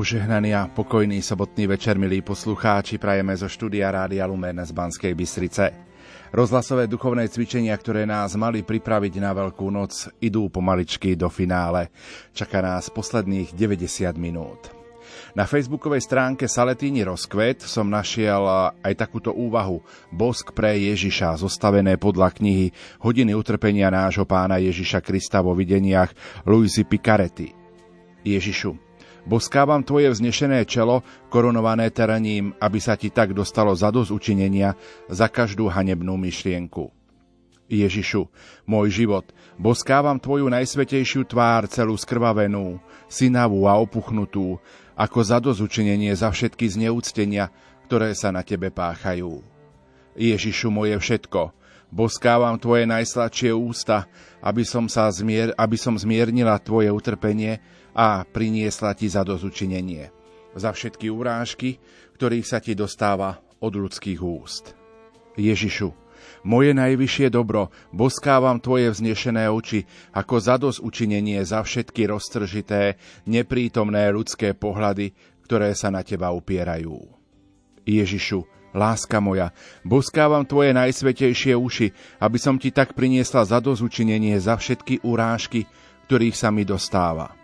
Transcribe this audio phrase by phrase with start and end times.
[0.00, 5.76] Požehnaný a pokojný sobotný večer, milí poslucháči, prajeme zo štúdia Rádia Lumen z Banskej Bystrice.
[6.32, 11.92] Rozhlasové duchovné cvičenia, ktoré nás mali pripraviť na Veľkú noc, idú pomaličky do finále.
[12.32, 14.72] Čaká nás posledných 90 minút.
[15.36, 18.40] Na facebookovej stránke Saletíni Rozkvet som našiel
[18.80, 22.72] aj takúto úvahu Bosk pre Ježiša, zostavené podľa knihy
[23.04, 26.16] Hodiny utrpenia nášho pána Ježiša Krista vo videniach
[26.48, 27.52] Luisi Picaretti.
[28.24, 28.89] Ježišu,
[29.28, 34.76] Boskávam tvoje vznešené čelo, korunované terením, aby sa ti tak dostalo za učinenia
[35.10, 36.88] za každú hanebnú myšlienku.
[37.70, 38.26] Ježišu,
[38.66, 44.58] môj život, boskávam tvoju najsvetejšiu tvár celú skrvavenú, synavú a opuchnutú,
[44.98, 47.54] ako za učinenie za všetky zneúctenia,
[47.86, 49.38] ktoré sa na tebe páchajú.
[50.18, 51.54] Ježišu, moje všetko,
[51.94, 54.10] boskávam tvoje najsladšie ústa,
[54.42, 57.62] aby som, sa zmier, aby som zmiernila tvoje utrpenie,
[58.00, 60.08] a priniesla ti za dozučinenie.
[60.56, 61.76] Za všetky urážky,
[62.16, 64.72] ktorých sa ti dostáva od ľudských úst.
[65.36, 65.92] Ježišu,
[66.48, 69.84] moje najvyššie dobro, boskávam Tvoje vznešené oči
[70.16, 72.96] ako zados učinenie za všetky roztržité,
[73.28, 75.12] neprítomné ľudské pohľady,
[75.44, 77.04] ktoré sa na Teba upierajú.
[77.84, 79.52] Ježišu, láska moja,
[79.84, 85.68] boskávam Tvoje najsvetejšie uši, aby som Ti tak priniesla zados učinenie za všetky urážky,
[86.08, 87.39] ktorých sa mi dostáva.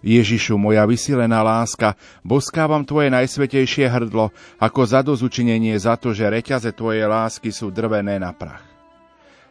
[0.00, 1.92] Ježišu, moja vysilená láska,
[2.24, 8.32] boskávam Tvoje najsvetejšie hrdlo ako zadozučinenie za to, že reťaze Tvojej lásky sú drvené na
[8.32, 8.64] prach.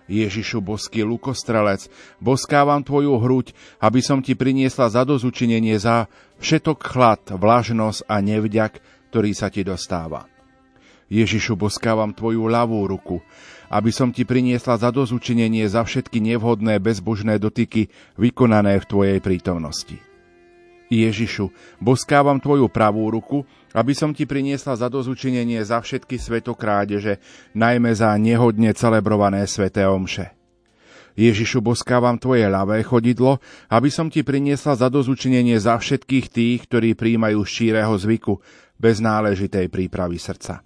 [0.10, 1.86] Ježišu, boský lukostrelec,
[2.18, 6.10] boskávam Tvoju hruď, aby som Ti priniesla zadozučinenie za
[6.42, 8.82] všetok chlad, vlažnosť a nevďak,
[9.14, 10.26] ktorý sa Ti dostáva.
[11.14, 13.22] Ježišu, boskávam Tvoju ľavú ruku,
[13.70, 20.09] aby som Ti priniesla zadozučinenie za všetky nevhodné bezbožné dotyky vykonané v Tvojej prítomnosti.
[20.90, 23.46] Ježišu, boskávam Tvoju pravú ruku,
[23.78, 27.22] aby som Ti priniesla zadozučinenie za všetky svetokrádeže,
[27.54, 30.34] najmä za nehodne celebrované sveté omše.
[31.14, 33.38] Ježišu, boskávam Tvoje ľavé chodidlo,
[33.70, 38.42] aby som Ti priniesla zadozučinenie za všetkých tých, ktorí príjmajú šíreho zvyku,
[38.82, 40.66] bez náležitej prípravy srdca.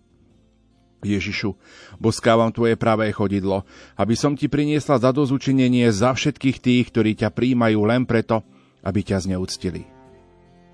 [1.03, 1.51] Ježišu,
[1.99, 3.67] boskávam Tvoje pravé chodidlo,
[3.99, 8.39] aby som Ti priniesla zadozučinenie za všetkých tých, ktorí ťa príjmajú len preto,
[8.87, 9.92] aby ťa zneúctili.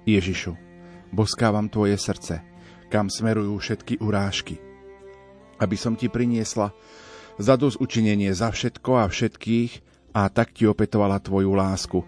[0.08, 0.56] Ježišu,
[1.12, 2.40] boskávam Tvoje srdce,
[2.88, 4.56] kam smerujú všetky urážky,
[5.60, 6.72] aby som Ti priniesla
[7.36, 9.72] zadosť učinenie za všetko a všetkých
[10.16, 12.00] a tak Ti opetovala Tvoju lásku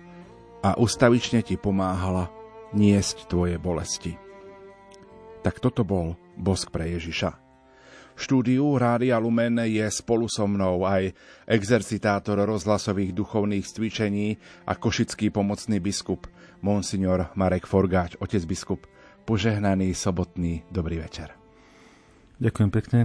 [0.63, 2.31] a ustavične Ti pomáhala
[2.71, 4.15] niesť Tvoje bolesti.
[5.43, 7.43] Tak toto bol bosk pre Ježiša.
[8.15, 11.11] Štúdiu Rádia Lumen je spolu so mnou aj
[11.49, 14.37] exercitátor rozhlasových duchovných cvičení
[14.69, 16.23] a košický pomocný biskup–
[16.61, 18.85] monsignor Marek Forgáč, otec biskup.
[19.21, 21.33] Požehnaný sobotný dobrý večer.
[22.41, 22.99] Ďakujem pekne.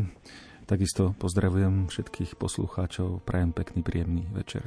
[0.65, 3.21] Takisto pozdravujem všetkých poslucháčov.
[3.22, 4.65] Prajem pekný, príjemný večer.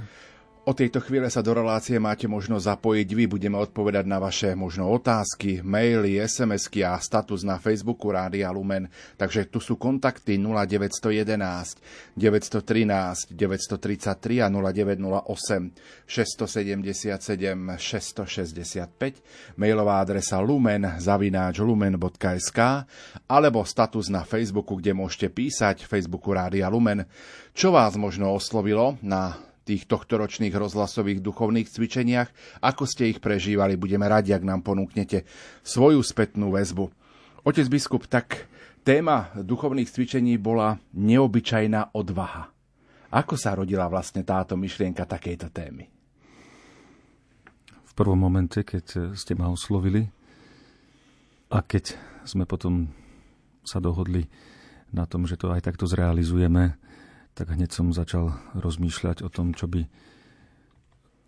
[0.69, 3.25] O tejto chvíle sa do relácie máte možnosť zapojiť vy.
[3.25, 8.85] Budeme odpovedať na vaše možno otázky, maily, SMS-ky a status na Facebooku Rádia Lumen.
[9.17, 21.65] Takže tu sú kontakty 0911 913 933 a 0908 677 665, mailová adresa lumen zavináč
[21.65, 22.85] lumen.sk
[23.25, 27.09] alebo status na Facebooku, kde môžete písať Facebooku Rádia Lumen.
[27.57, 32.29] Čo vás možno oslovilo na tých tohtoročných rozhlasových duchovných cvičeniach,
[32.65, 33.77] ako ste ich prežívali.
[33.77, 35.29] Budeme radi, ak nám ponúknete
[35.61, 36.89] svoju spätnú väzbu.
[37.45, 38.49] Otec biskup, tak
[38.81, 42.49] téma duchovných cvičení bola neobyčajná odvaha.
[43.13, 45.85] Ako sa rodila vlastne táto myšlienka takejto témy?
[47.85, 50.09] V prvom momente, keď ste ma oslovili
[51.53, 51.93] a keď
[52.25, 52.89] sme potom
[53.65, 54.29] sa dohodli
[54.89, 56.73] na tom, že to aj takto zrealizujeme,
[57.39, 59.87] tak hneď som začal rozmýšľať o tom, čo by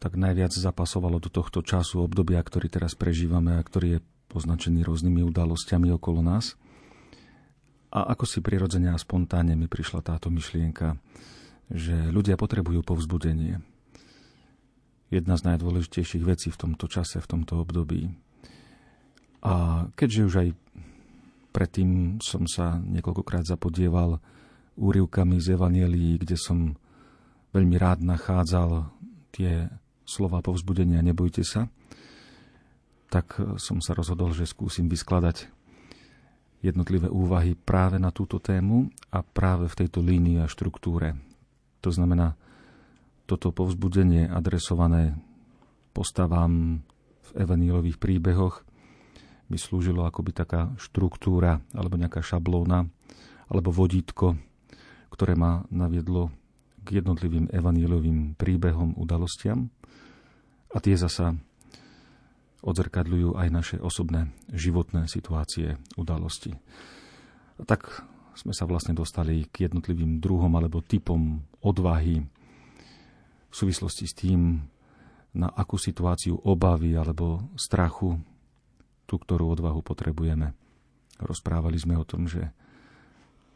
[0.04, 5.24] tak najviac zapasovalo do tohto času, obdobia, ktorý teraz prežívame a ktorý je poznačený rôznymi
[5.24, 6.60] udalosťami okolo nás.
[7.96, 11.00] A ako si prirodzene a spontánne mi prišla táto myšlienka,
[11.72, 13.64] že ľudia potrebujú povzbudenie.
[15.16, 18.12] Jedna z najdôležitejších vecí v tomto čase, v tomto období.
[19.48, 20.50] A keďže už aj
[21.56, 24.20] predtým som sa niekoľkokrát zapodieval
[24.80, 26.76] úrivkami z Evanielii, kde som
[27.52, 28.88] veľmi rád nachádzal
[29.36, 29.68] tie
[30.08, 31.68] slova povzbudenia nebojte sa,
[33.12, 35.52] tak som sa rozhodol, že skúsim vyskladať
[36.64, 41.18] jednotlivé úvahy práve na túto tému a práve v tejto línii a štruktúre.
[41.82, 42.38] To znamená,
[43.26, 45.18] toto povzbudenie adresované
[45.92, 46.84] postavám
[47.28, 48.64] v evanílových príbehoch
[49.52, 52.88] mi slúžilo akoby taká štruktúra alebo nejaká šablóna
[53.52, 54.40] alebo vodítko,
[55.12, 56.32] ktoré ma naviedlo
[56.82, 59.70] k jednotlivým evaníliovým príbehom, udalostiam.
[60.72, 61.38] A tie zasa
[62.64, 66.56] odzrkadľujú aj naše osobné životné situácie, udalosti.
[67.60, 72.24] A tak sme sa vlastne dostali k jednotlivým druhom alebo typom odvahy
[73.52, 74.64] v súvislosti s tým,
[75.32, 78.20] na akú situáciu obavy alebo strachu
[79.08, 80.52] tú, ktorú odvahu potrebujeme.
[81.20, 82.52] Rozprávali sme o tom, že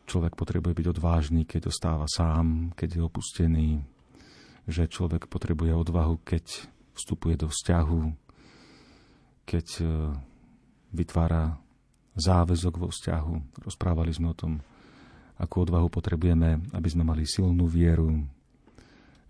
[0.05, 3.69] človek potrebuje byť odvážny, keď ostáva sám, keď je opustený,
[4.65, 8.01] že človek potrebuje odvahu, keď vstupuje do vzťahu,
[9.45, 9.85] keď e,
[10.95, 11.59] vytvára
[12.15, 13.61] záväzok vo vzťahu.
[13.67, 14.63] Rozprávali sme o tom,
[15.35, 18.23] akú odvahu potrebujeme, aby sme mali silnú vieru,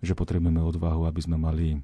[0.00, 1.82] že potrebujeme odvahu, aby sme mali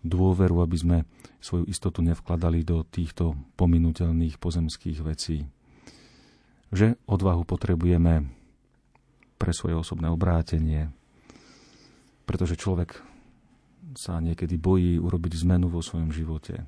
[0.00, 0.98] dôveru, aby sme
[1.44, 5.44] svoju istotu nevkladali do týchto pominutelných pozemských vecí.
[6.70, 8.30] Že odvahu potrebujeme
[9.36, 10.90] pre svoje osobné obrátenie,
[12.24, 13.02] pretože človek
[13.98, 16.62] sa niekedy bojí urobiť zmenu vo svojom živote.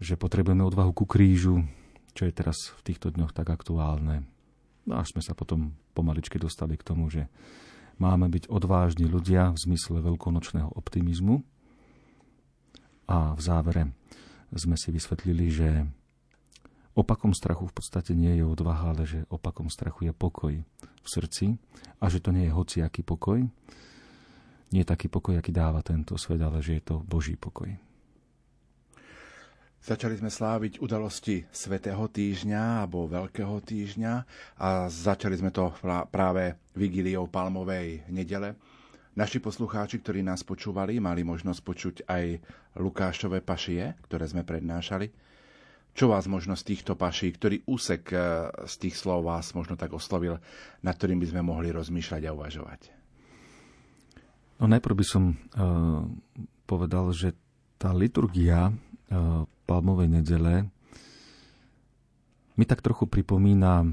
[0.00, 1.68] Že potrebujeme odvahu ku krížu,
[2.16, 4.24] čo je teraz v týchto dňoch tak aktuálne.
[4.88, 7.28] No až sme sa potom pomaličky dostali k tomu, že
[8.00, 11.44] máme byť odvážni ľudia v zmysle veľkonočného optimizmu,
[13.08, 13.82] a v závere
[14.52, 15.68] sme si vysvetlili, že
[16.98, 21.54] opakom strachu v podstate nie je odvaha, ale že opakom strachu je pokoj v srdci
[22.02, 23.46] a že to nie je hociaký pokoj.
[24.74, 27.70] Nie taký pokoj, aký dáva tento svet, ale že je to Boží pokoj.
[29.78, 34.12] Začali sme sláviť udalosti Svetého týždňa alebo Veľkého týždňa
[34.58, 35.70] a začali sme to
[36.10, 38.58] práve vigíliou Palmovej nedele.
[39.14, 42.24] Naši poslucháči, ktorí nás počúvali, mali možnosť počuť aj
[42.82, 45.27] Lukášové pašie, ktoré sme prednášali.
[45.98, 49.90] Čo vás možno z týchto paší, ktorý úsek e, z tých slov vás možno tak
[49.90, 50.38] oslovil,
[50.78, 52.80] nad ktorým by sme mohli rozmýšľať a uvažovať?
[54.62, 56.02] No najprv by som uh,
[56.70, 57.34] povedal, že
[57.78, 60.70] tá liturgia uh, Palmovej nedele
[62.54, 63.86] mi tak trochu pripomína,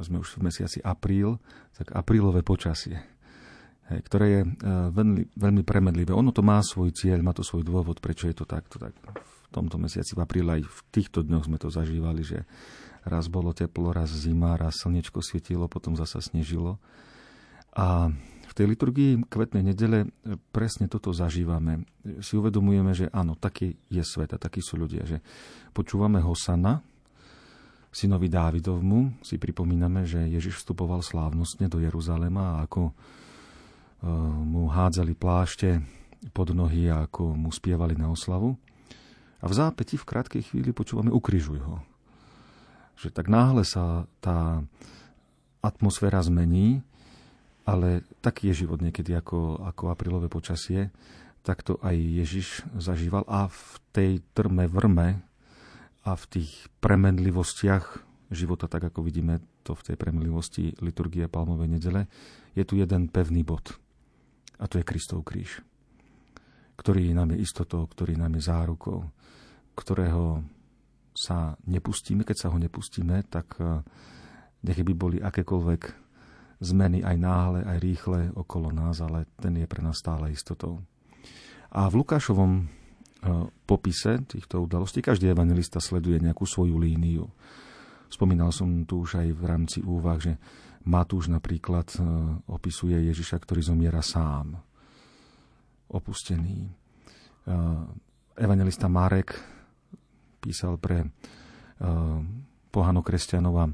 [0.00, 1.40] sme už v mesiaci apríl,
[1.72, 3.00] tak aprílové počasie
[3.86, 4.42] ktoré je
[4.90, 6.10] veľmi, veľmi premedlivé.
[6.10, 8.82] Ono to má svoj cieľ, má to svoj dôvod, prečo je to takto.
[8.82, 8.98] Tak
[9.56, 12.44] tomto mesiaci, v apríli, aj v týchto dňoch sme to zažívali, že
[13.08, 16.76] raz bolo teplo, raz zima, raz slnečko svietilo, potom zasa snežilo.
[17.72, 18.12] A
[18.46, 20.08] v tej liturgii kvetnej nedele e,
[20.52, 21.84] presne toto zažívame.
[22.20, 25.24] Si uvedomujeme, že áno, taký je svet a takí sú ľudia, že
[25.72, 26.80] počúvame Hosana,
[27.92, 32.92] synovi Dávidovmu, si pripomíname, že Ježiš vstupoval slávnostne do Jeruzalema a ako
[33.96, 34.08] Eh,
[34.44, 35.80] mu hádzali plášte
[36.36, 38.60] pod nohy a ako mu spievali na oslavu.
[39.40, 41.82] A v zápäti v krátkej chvíli počúvame ukrižuj ho.
[42.96, 44.64] Že tak náhle sa tá
[45.60, 46.80] atmosféra zmení,
[47.66, 50.94] ale taký je život niekedy ako, ako aprílové počasie,
[51.42, 53.26] tak to aj Ježiš zažíval.
[53.26, 55.20] A v tej trme vrme
[56.06, 62.06] a v tých premenlivostiach života, tak ako vidíme to v tej premenlivosti liturgie Palmovej nedele,
[62.54, 63.72] je tu jeden pevný bod–
[64.58, 65.60] a to je Kristov kríž,
[66.80, 69.04] ktorý nám je istotou, ktorý nám je zárukou,
[69.76, 70.40] ktorého
[71.12, 72.24] sa nepustíme.
[72.24, 73.84] Keď sa ho nepustíme, tak eh,
[74.64, 75.82] nech by boli akékoľvek
[76.64, 80.80] zmeny aj náhle, aj rýchle okolo nás, ale ten je pre nás stále istotou.
[81.70, 82.66] A v Lukášovom eh,
[83.68, 87.28] popise týchto udalostí každý evangelista sleduje nejakú svoju líniu.
[88.06, 90.38] Spomínal som tu už aj v rámci úvah, že
[90.86, 92.00] Matúš napríklad e,
[92.46, 94.54] opisuje Ježiša, ktorý zomiera sám,
[95.90, 96.62] opustený.
[96.62, 96.70] E,
[98.38, 99.34] evangelista Marek
[100.46, 101.08] písal pre e,
[102.70, 103.66] pohano kresťanov a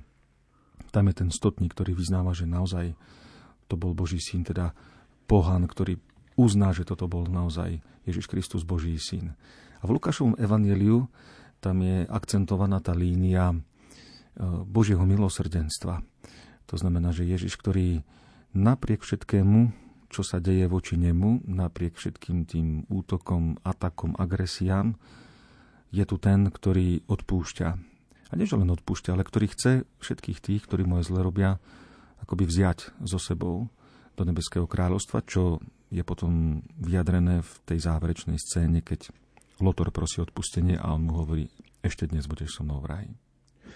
[0.89, 2.97] tam je ten stotník, ktorý vyznáva, že naozaj
[3.69, 4.73] to bol Boží syn, teda
[5.29, 6.01] pohan, ktorý
[6.41, 9.37] uzná, že toto bol naozaj Ježiš Kristus Boží syn.
[9.81, 11.09] A v Lukášovom evaneliu
[11.61, 13.57] tam je akcentovaná tá línia
[14.69, 16.01] Božieho milosrdenstva
[16.73, 18.01] to znamená, že Ježiš, ktorý
[18.57, 19.77] napriek všetkému,
[20.09, 24.97] čo sa deje voči nemu, napriek všetkým tým útokom, atakom, agresiám,
[25.93, 27.69] je tu ten, ktorý odpúšťa.
[28.33, 31.61] A nie, že len odpúšťa, ale ktorý chce všetkých tých, ktorí mu zle robia,
[32.25, 33.69] akoby vziať so sebou
[34.17, 35.61] do nebeského kráľovstva, čo
[35.93, 39.13] je potom vyjadrené v tej záverečnej scéne, keď
[39.61, 41.53] Lotor prosí odpustenie a on mu hovorí,
[41.85, 43.13] ešte dnes budeš so mnou v raji.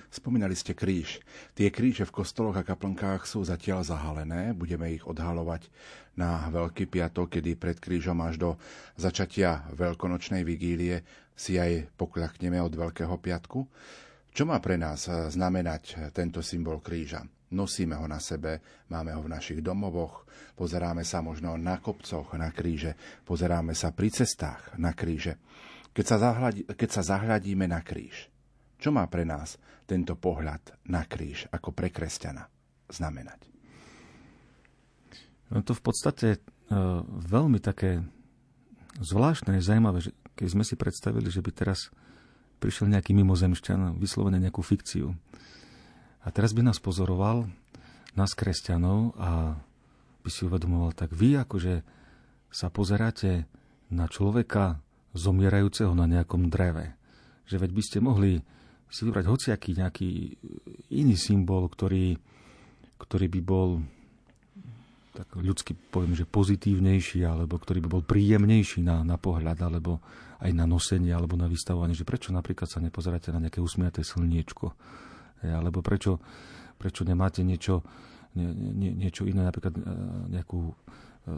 [0.09, 1.21] Spomínali ste kríž.
[1.53, 4.55] Tie kríže v kostoloch a kaplnkách sú zatiaľ zahalené.
[4.55, 5.69] Budeme ich odhalovať
[6.17, 8.51] na Veľký piatok, kedy pred krížom až do
[8.97, 11.05] začatia veľkonočnej vigílie
[11.37, 13.61] si aj pokľakneme od Veľkého piatku.
[14.33, 17.23] Čo má pre nás eh, znamenať eh, tento symbol kríža?
[17.47, 18.59] Nosíme ho na sebe,
[18.91, 20.27] máme ho v našich domovoch,
[20.59, 25.39] pozeráme sa možno na kopcoch, na kríže, pozeráme sa pri cestách na kríže.
[25.95, 28.27] Keď sa, zahľadí, keď sa zahľadíme na kríž,
[28.83, 32.45] čo má pre nás tento pohľad na kríž ako pre kresťana
[32.91, 33.41] znamenať?
[35.55, 36.39] No to v podstate e,
[37.31, 38.03] veľmi také
[38.99, 41.89] zvláštne, zaujímavé, že keď sme si predstavili, že by teraz
[42.61, 45.13] prišiel nejaký mimozemšťan, vyslovene nejakú fikciu.
[46.25, 47.49] A teraz by nás pozoroval,
[48.17, 49.57] nás kresťanov a
[50.25, 51.85] by si uvedomoval, tak vy akože
[52.51, 53.47] sa pozeráte
[53.93, 54.81] na človeka
[55.15, 56.97] zomierajúceho na nejakom dreve.
[57.47, 58.33] Že veď by ste mohli
[58.91, 60.11] si vybrať hociaký nejaký
[60.95, 62.17] iný symbol, ktorý,
[62.99, 63.83] ktorý by bol
[65.17, 69.97] tak ľudsky poviem, že pozitívnejší, alebo ktorý by bol príjemnejší na, na pohľad, alebo
[70.41, 71.97] aj na nosenie, alebo na vystavovanie.
[71.97, 74.73] Že prečo napríklad sa nepozeráte na nejaké usmiaté slniečko?
[75.45, 76.21] Alebo prečo,
[76.77, 77.85] prečo nemáte niečo,
[78.37, 79.83] nie, nie, niečo iné, napríklad e,
[80.33, 81.33] nejakú, e,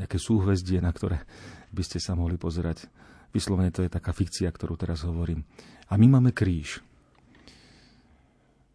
[0.00, 1.24] nejaké súhvezdie, na ktoré
[1.72, 2.88] by ste sa mohli pozerať.
[3.32, 5.44] Vyslovene to je taká fikcia, ktorú teraz hovorím.
[5.92, 6.80] A my máme kríž.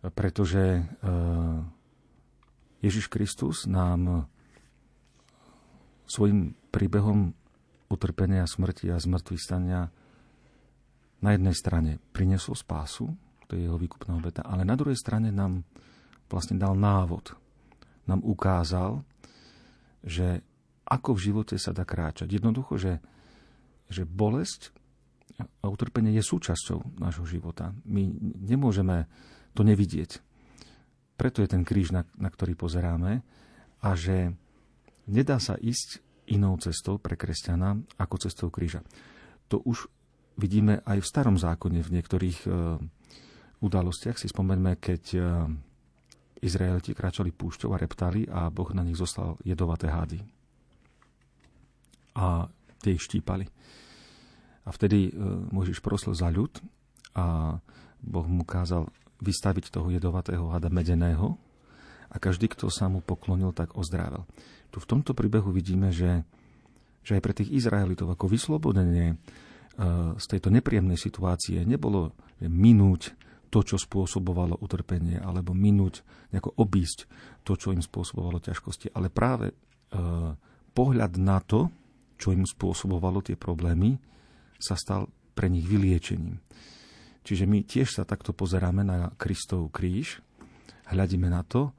[0.04, 0.82] Pretože e,
[2.84, 4.28] Ježiš Kristus nám
[6.04, 7.32] svojim príbehom
[7.94, 9.94] utrpenia, smrti a zmrtvých stania
[11.24, 13.14] na jednej strane priniesol spásu,
[13.48, 15.64] to je jeho výkupná obeta, ale na druhej strane nám
[16.28, 17.38] vlastne dal návod.
[18.10, 19.06] Nám ukázal,
[20.04, 20.44] že
[20.84, 22.28] ako v živote sa dá kráčať.
[22.28, 23.00] Jednoducho, že,
[23.88, 24.76] že bolesť
[25.64, 27.72] a utrpenie je súčasťou nášho života.
[27.88, 28.04] My
[28.44, 29.08] nemôžeme
[29.56, 30.20] to nevidieť.
[31.16, 33.24] Preto je ten kríž, na, na ktorý pozeráme
[33.80, 34.36] a že
[35.08, 36.00] Nedá sa ísť
[36.30, 38.86] inou cestou pre kresťana ako cestou kríža.
[39.52, 39.88] To už
[40.40, 42.50] vidíme aj v starom zákone v niektorých e,
[43.62, 44.18] udalostiach.
[44.18, 45.20] Si spomeňme, keď e,
[46.44, 50.20] Izraeliti kráčali púšťou a reptali a Boh na nich zostal jedovaté hády.
[52.18, 52.48] A
[52.84, 53.48] tie ich štípali.
[54.64, 55.12] A vtedy e,
[55.52, 56.60] Mojžiš prosil za ľud
[57.14, 57.58] a
[58.04, 58.90] Boh mu kázal
[59.24, 61.40] vystaviť toho jedovatého hada medeného
[62.12, 64.28] a každý, kto sa mu poklonil, tak ozdrával
[64.74, 66.26] tu v tomto príbehu vidíme, že,
[67.06, 69.16] že aj pre tých Izraelitov ako vyslobodenie e,
[70.18, 73.14] z tejto nepríjemnej situácie nebolo minúť
[73.54, 76.02] to, čo spôsobovalo utrpenie, alebo minúť,
[76.34, 77.06] nejako obísť
[77.46, 79.56] to, čo im spôsobovalo ťažkosti, ale práve e,
[80.74, 81.70] pohľad na to,
[82.18, 84.02] čo im spôsobovalo tie problémy,
[84.58, 85.06] sa stal
[85.38, 86.42] pre nich vyliečením.
[87.22, 90.18] Čiže my tiež sa takto pozeráme na Kristov kríž,
[90.90, 91.72] hľadíme na to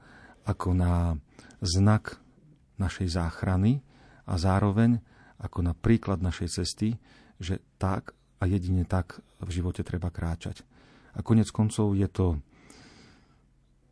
[0.47, 1.19] ako na
[1.59, 2.23] znak
[2.81, 3.81] našej záchrany
[4.25, 4.99] a zároveň
[5.39, 6.95] ako na príklad našej cesty,
[7.39, 10.63] že tak a jedine tak v živote treba kráčať.
[11.15, 12.39] A konec koncov je to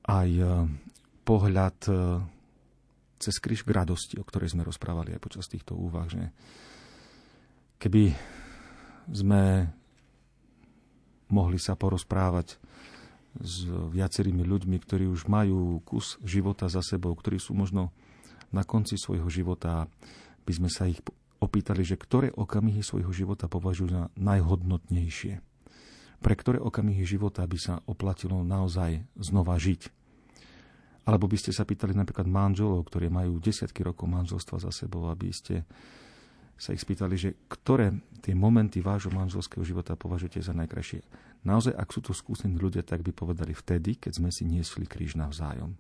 [0.04, 0.44] aj e,
[1.24, 1.94] pohľad e,
[3.20, 6.32] cez kríž k radosti, o ktorej sme rozprávali aj počas týchto úvah, že
[7.80, 8.12] keby
[9.08, 9.72] sme
[11.32, 12.60] mohli sa porozprávať
[13.40, 17.90] s viacerými ľuďmi, ktorí už majú kus života za sebou, ktorí sú možno
[18.54, 19.90] na konci svojho života
[20.46, 21.02] by sme sa ich
[21.44, 25.44] opýtali, že ktoré okamihy svojho života považujú za najhodnotnejšie.
[26.24, 29.92] Pre ktoré okamihy života by sa oplatilo naozaj znova žiť.
[31.04, 35.36] Alebo by ste sa pýtali napríklad manželov, ktorí majú desiatky rokov manželstva za sebou, aby
[35.36, 35.68] ste
[36.56, 37.92] sa ich spýtali, že ktoré
[38.24, 41.04] tie momenty vášho manželského života považujete za najkrajšie.
[41.44, 45.20] Naozaj, ak sú to skúsení ľudia, tak by povedali vtedy, keď sme si niesli kríž
[45.20, 45.76] navzájom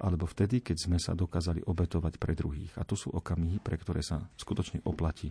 [0.00, 2.72] alebo vtedy, keď sme sa dokázali obetovať pre druhých.
[2.80, 5.28] A to sú okamihy, pre ktoré sa skutočne oplatí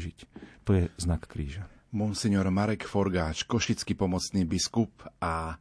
[0.00, 0.18] žiť.
[0.64, 1.68] To je znak kríža.
[1.92, 5.56] Monsignor Marek Forgáč, košický pomocný biskup a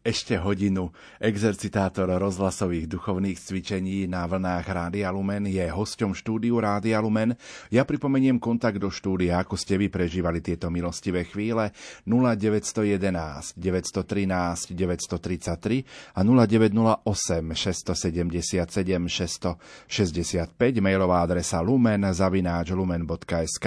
[0.00, 0.88] ešte hodinu.
[1.20, 7.36] Exercitátor rozhlasových duchovných cvičení na vlnách Rádia Lumen je hosťom štúdiu Rádia Lumen.
[7.68, 11.76] Ja pripomeniem kontakt do štúdia, ako ste vy prežívali tieto milostivé chvíle
[12.08, 18.64] 0911 913 933 a 0908 677
[19.04, 23.66] 665 mailová adresa lumen zavináč lumen.sk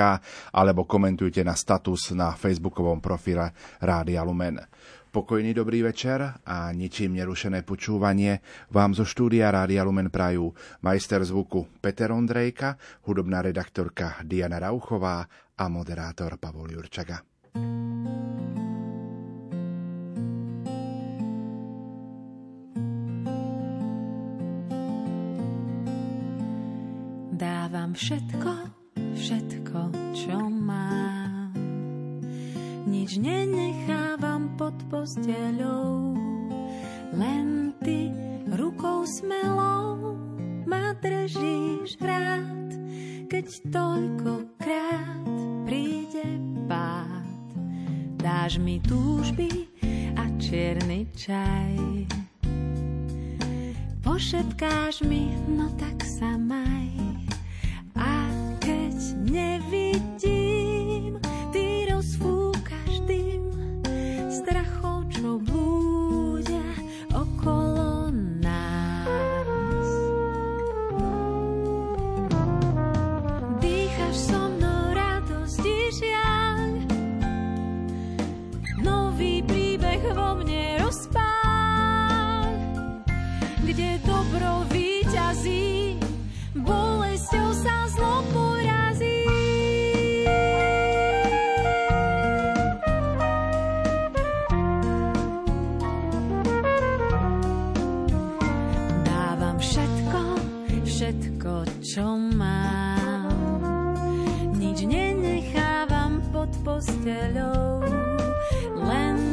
[0.49, 4.57] alebo komentujte na status na facebookovom profile Rádia Lumen.
[5.13, 8.41] Pokojný dobrý večer a ničím nerušené počúvanie
[8.73, 10.49] vám zo štúdia Rádia Lumen Prajú
[10.81, 12.73] majster zvuku Peter Ondrejka,
[13.05, 15.21] hudobná redaktorka Diana Rauchová
[15.53, 17.21] a moderátor Pavol Jurčaga.
[27.37, 28.51] Dávam všetko,
[29.13, 29.79] všetko,
[30.17, 31.12] čo mám
[32.83, 36.15] nič nenechávam pod posteľou,
[37.15, 38.11] len ty
[38.53, 40.19] rukou smelou
[40.67, 42.69] ma držíš rád,
[43.31, 45.27] keď toľkokrát
[45.63, 46.27] príde
[46.67, 47.27] pád.
[48.19, 49.67] Dáš mi túžby
[50.19, 51.75] a čierny čaj.
[54.03, 56.91] Pošetkáš mi, no tak sa maj.
[57.95, 58.27] A
[58.59, 58.95] keď
[59.27, 60.52] nevidím,
[101.03, 103.27] všetko, čo mám.
[104.55, 107.83] Nič nenechávam pod posteľou,
[108.87, 109.32] len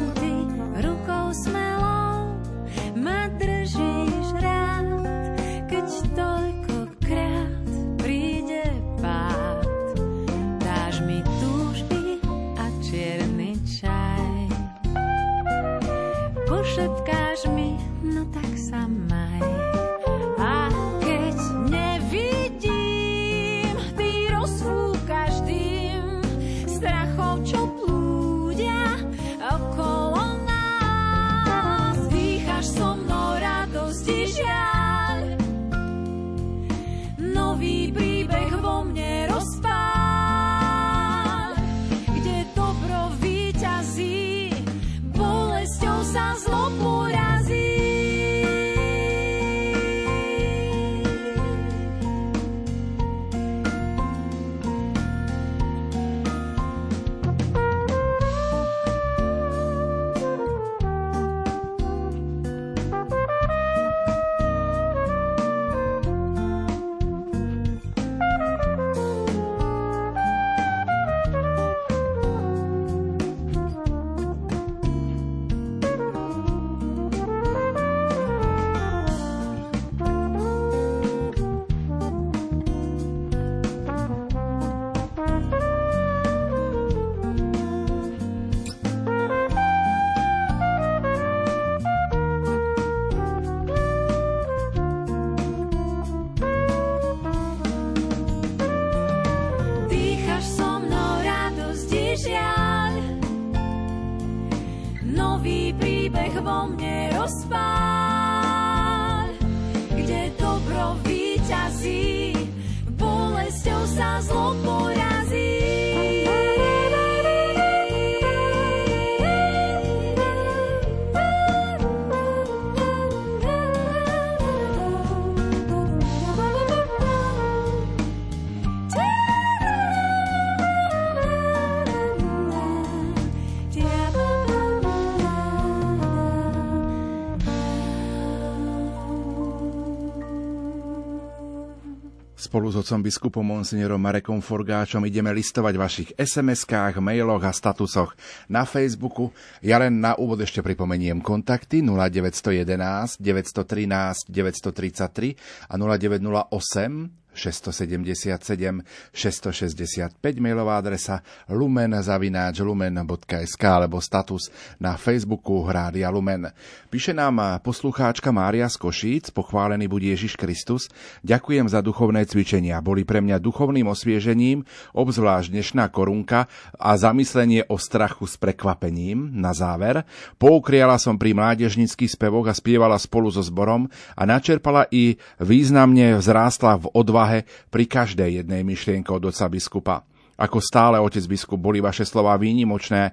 [142.51, 148.19] Spolu s otcom biskupom monsignorom Marekom Forgáčom ideme listovať v vašich SMS-kách, mailoch a statusoch
[148.51, 149.31] na Facebooku.
[149.63, 155.39] Ja len na úvod ešte pripomeniem kontakty 0911 913 933
[155.71, 166.51] a 0908 677 665 mailová adresa lumen.lumen.sk alebo status na Facebooku Rádia Lumen.
[166.91, 170.91] Píše nám poslucháčka Mária z Košíc, pochválený bude Ježiš Kristus.
[171.23, 172.83] Ďakujem za duchovné cvičenia.
[172.83, 179.31] Boli pre mňa duchovným osviežením, obzvlášť dnešná korunka a zamyslenie o strachu s prekvapením.
[179.35, 180.03] Na záver,
[180.41, 183.87] poukriala som pri mládežnických spevoch a spievala spolu so zborom
[184.19, 186.85] a načerpala i významne vzrástla v
[187.21, 189.97] odvahe pri každej jednej myšlienke od oca biskupa.
[190.41, 193.13] Ako stále, otec biskup, boli vaše slová výnimočné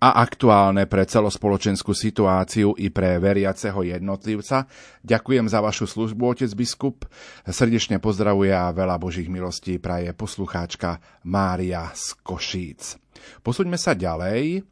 [0.00, 4.64] a aktuálne pre celospoločenskú situáciu i pre veriaceho jednotlivca.
[5.04, 7.04] Ďakujem za vašu službu, otec biskup.
[7.44, 10.96] Srdečne pozdravuje a veľa božích milostí praje poslucháčka
[11.28, 12.96] Mária z Košíc.
[13.44, 14.64] Posuňme sa ďalej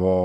[0.00, 0.16] vo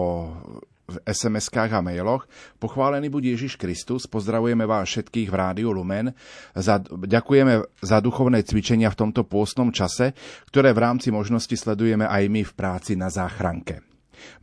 [0.89, 2.25] v SMS-kách a mailoch.
[2.57, 6.11] Pochválený buď Ježiš Kristus, pozdravujeme vás všetkých v Rádiu Lumen.
[6.57, 10.17] Za, ďakujeme za duchovné cvičenia v tomto pôstnom čase,
[10.49, 13.85] ktoré v rámci možnosti sledujeme aj my v práci na záchranke.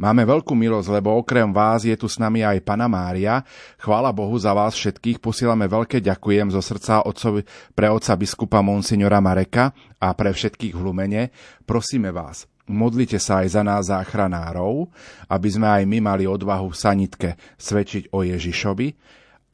[0.01, 3.45] Máme veľkú milosť, lebo okrem vás je tu s nami aj Pana Mária.
[3.77, 5.21] Chvála Bohu za vás všetkých.
[5.21, 7.45] Posielame veľké ďakujem zo srdca otcovi,
[7.77, 11.23] pre otca biskupa Monsignora Mareka a pre všetkých v Hlumene.
[11.69, 14.91] Prosíme vás, modlite sa aj za nás záchranárov,
[15.31, 18.89] aby sme aj my mali odvahu v sanitke svedčiť o Ježišovi,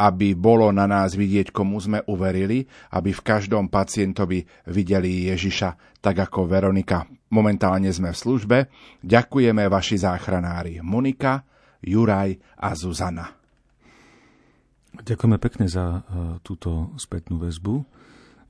[0.03, 6.27] aby bolo na nás vidieť, komu sme uverili, aby v každom pacientovi videli Ježiša, tak
[6.27, 8.59] ako Veronika Momentálne sme v službe.
[9.01, 11.41] Ďakujeme vaši záchranári Monika,
[11.81, 13.25] Juraj a Zuzana.
[14.93, 16.01] Ďakujeme pekne za e,
[16.45, 17.81] túto spätnú väzbu,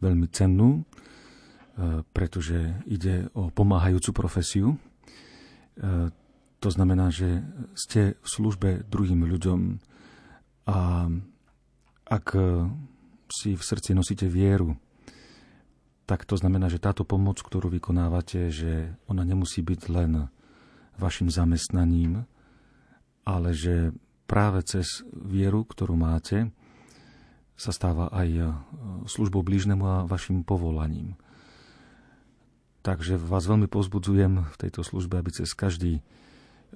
[0.03, 0.83] veľmi cennú,
[2.13, 4.69] pretože ide o pomáhajúcu profesiu.
[4.75, 4.77] E,
[6.63, 7.43] to znamená, že
[7.75, 9.61] ste v službe druhým ľuďom
[10.71, 11.11] a
[12.07, 12.27] ak
[13.33, 14.79] si v srdci nosíte vieru,
[16.07, 20.29] tak to znamená, že táto pomoc, ktorú vykonávate, že ona nemusí byť len
[21.01, 22.29] vašim zamestnaním,
[23.25, 23.97] ale že
[24.29, 26.53] práve cez vieru, ktorú máte,
[27.57, 28.43] sa stáva aj e,
[29.07, 31.15] službou blížnemu a vašim povolaním.
[32.83, 36.03] Takže vás veľmi pozbudzujem v tejto službe, aby cez každý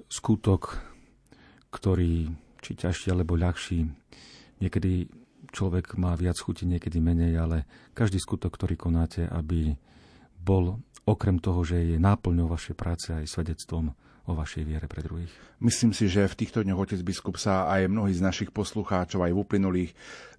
[0.07, 0.79] skutok,
[1.67, 2.31] ktorý
[2.63, 3.91] či ťažší alebo ľahší,
[4.63, 5.11] niekedy
[5.51, 7.57] človek má viac chuti, niekedy menej, ale
[7.91, 9.75] každý skutok, ktorý konáte, aby
[10.39, 13.91] bol okrem toho, že je náplňou vašej práce aj svedectvom
[14.27, 15.31] o vašej viere pre druhých.
[15.63, 19.31] Myslím si, že v týchto dňoch otec biskup sa aj mnohí z našich poslucháčov aj
[19.31, 19.91] v uplynulých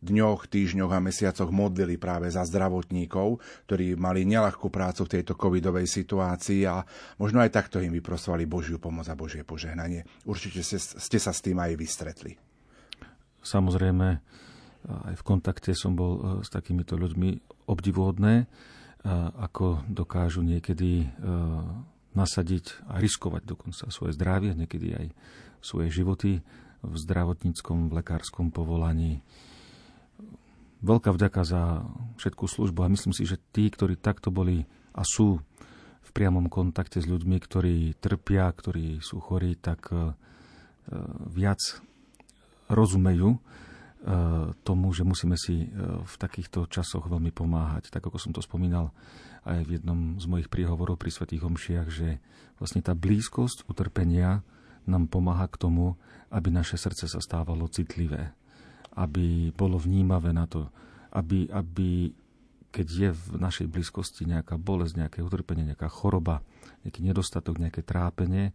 [0.04, 5.88] dňoch, týždňoch a mesiacoch modlili práve za zdravotníkov, ktorí mali nelahkú prácu v tejto covidovej
[5.88, 6.84] situácii a
[7.16, 10.04] možno aj takto im vyprosovali Božiu pomoc a Božie požehnanie.
[10.28, 12.36] Určite ste, ste sa s tým aj vystretli.
[13.40, 14.06] Samozrejme,
[14.84, 18.46] aj v kontakte som bol e, s takýmito ľuďmi obdivuhodné,
[19.38, 21.08] ako dokážu niekedy e,
[22.18, 25.06] nasadiť a riskovať dokonca svoje zdravie, niekedy aj
[25.62, 26.42] svoje životy
[26.82, 29.22] v zdravotníckom, v lekárskom povolaní.
[30.82, 31.62] Veľká vďaka za
[32.18, 35.42] všetkú službu a myslím si, že tí, ktorí takto boli a sú
[36.02, 39.90] v priamom kontakte s ľuďmi, ktorí trpia, ktorí sú chorí, tak
[41.34, 41.60] viac
[42.70, 43.38] rozumejú
[43.98, 44.10] E,
[44.62, 45.68] tomu, že musíme si e,
[46.06, 47.90] v takýchto časoch veľmi pomáhať.
[47.90, 48.94] Tak ako som to spomínal
[49.44, 52.18] aj v jednom z mojich príhovorov pri Svetých Homšiach, že
[52.58, 54.42] vlastne tá blízkosť utrpenia
[54.88, 55.94] nám pomáha k tomu,
[56.32, 58.32] aby naše srdce sa stávalo citlivé,
[58.96, 60.68] aby bolo vnímavé na to,
[61.12, 62.12] aby, aby
[62.68, 66.44] keď je v našej blízkosti nejaká bolesť, nejaké utrpenie, nejaká choroba,
[66.84, 68.52] nejaký nedostatok, nejaké trápenie,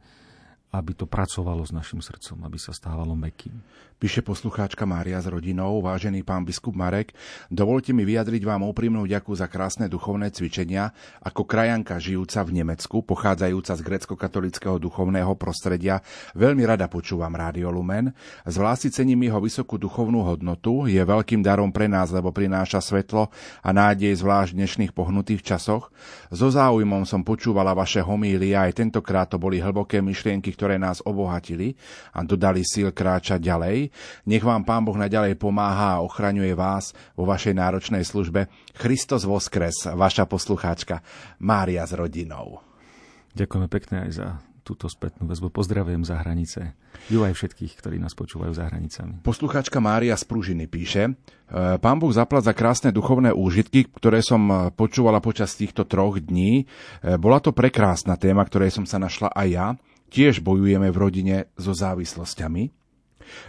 [0.73, 3.53] aby to pracovalo s našim srdcom, aby sa stávalo mekým.
[4.01, 7.15] Píše poslucháčka Mária s rodinou, vážený pán biskup Marek,
[7.47, 10.91] dovolte mi vyjadriť vám úprimnú ďaku za krásne duchovné cvičenia.
[11.23, 16.03] Ako krajanka žijúca v Nemecku, pochádzajúca z grecko-katolického duchovného prostredia,
[16.35, 18.11] veľmi rada počúvam Rádio Lumen.
[18.43, 23.31] Zvlášť cením jeho vysokú duchovnú hodnotu, je veľkým darom pre nás, lebo prináša svetlo
[23.63, 25.93] a nádej zvlášť v dnešných pohnutých časoch.
[26.27, 31.75] So záujmom som počúvala vaše homílie, aj tentokrát to boli hlboké myšlienky, ktoré nás obohatili
[32.15, 33.91] a dodali síl kráčať ďalej.
[34.31, 38.47] Nech vám Pán Boh naďalej pomáha a ochraňuje vás vo vašej náročnej službe.
[38.71, 41.03] Christos Voskres, vaša poslucháčka
[41.43, 42.63] Mária s rodinou.
[43.35, 44.27] Ďakujeme pekne aj za
[44.63, 45.51] túto spätnú väzbu.
[45.51, 46.79] Pozdravujem za hranice.
[47.11, 49.19] Ju aj všetkých, ktorí nás počúvajú za hranicami.
[49.19, 51.13] Poslucháčka Mária z Pružiny píše, e,
[51.83, 56.63] Pán Boh zaplat za krásne duchovné úžitky, ktoré som e, počúvala počas týchto troch dní.
[57.03, 59.67] E, bola to prekrásna téma, ktorej som sa našla aj ja.
[60.13, 62.69] Tiež bojujeme v rodine so závislosťami.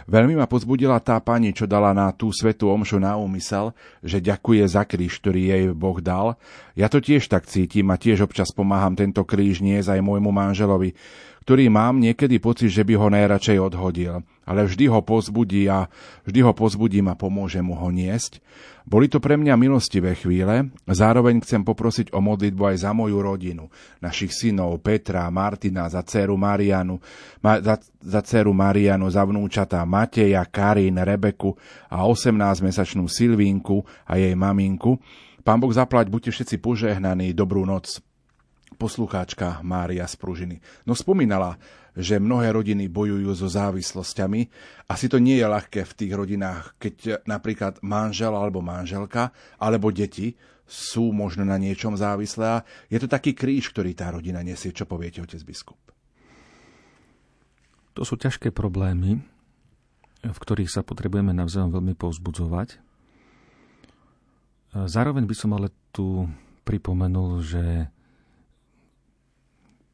[0.09, 3.69] Veľmi ma pozbudila tá pani, čo dala na tú svetú omšu na úmysel,
[4.01, 6.41] že ďakuje za kríž, ktorý jej Boh dal.
[6.73, 10.97] Ja to tiež tak cítim a tiež občas pomáham tento kríž niesť aj môjmu manželovi,
[11.45, 14.25] ktorý mám niekedy pocit, že by ho najradšej odhodil.
[14.49, 15.85] Ale vždy ho pozbudí a
[16.25, 18.41] vždy ho pozbudím a pomôže mu ho niesť.
[18.85, 23.69] Boli to pre mňa milostivé chvíle, zároveň chcem poprosiť o modlitbu aj za moju rodinu,
[24.01, 27.01] našich synov Petra, Martina, za dceru Marianu,
[27.41, 31.57] ma, za, za dceru Marianu, za vnúčatá Mateja, Karin, Rebeku
[31.89, 35.01] a 18-mesačnú Silvínku a jej maminku.
[35.45, 38.04] Pán Boh zaplať, buďte všetci požehnaní, dobrú noc
[38.75, 40.59] poslucháčka Mária z Pružiny.
[40.83, 41.57] No spomínala,
[41.95, 44.41] že mnohé rodiny bojujú so závislosťami.
[44.91, 50.35] Asi to nie je ľahké v tých rodinách, keď napríklad manžel alebo manželka alebo deti
[50.67, 52.45] sú možno na niečom závislé.
[52.59, 54.75] A je to taký kríž, ktorý tá rodina nesie.
[54.75, 55.79] Čo poviete, otec biskup?
[57.95, 59.23] To sú ťažké problémy,
[60.19, 62.83] v ktorých sa potrebujeme navzájom veľmi povzbudzovať.
[64.75, 66.27] Zároveň by som ale tu
[66.67, 67.87] pripomenul, že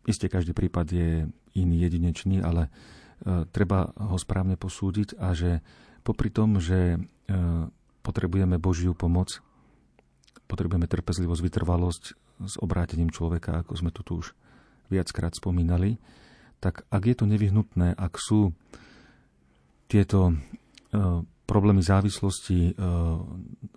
[0.09, 1.09] Isté každý prípad je
[1.53, 2.73] iný jedinečný, ale
[3.53, 5.61] treba ho správne posúdiť a že
[6.01, 6.97] popri tom, že
[8.01, 9.37] potrebujeme Božiu pomoc,
[10.49, 12.03] potrebujeme trpezlivosť, vytrvalosť
[12.41, 14.33] s obrátením človeka, ako sme tu, už
[14.89, 16.01] viackrát spomínali,
[16.57, 18.57] tak ak je to nevyhnutné, ak sú
[19.85, 20.33] tieto
[21.45, 22.73] problémy závislosti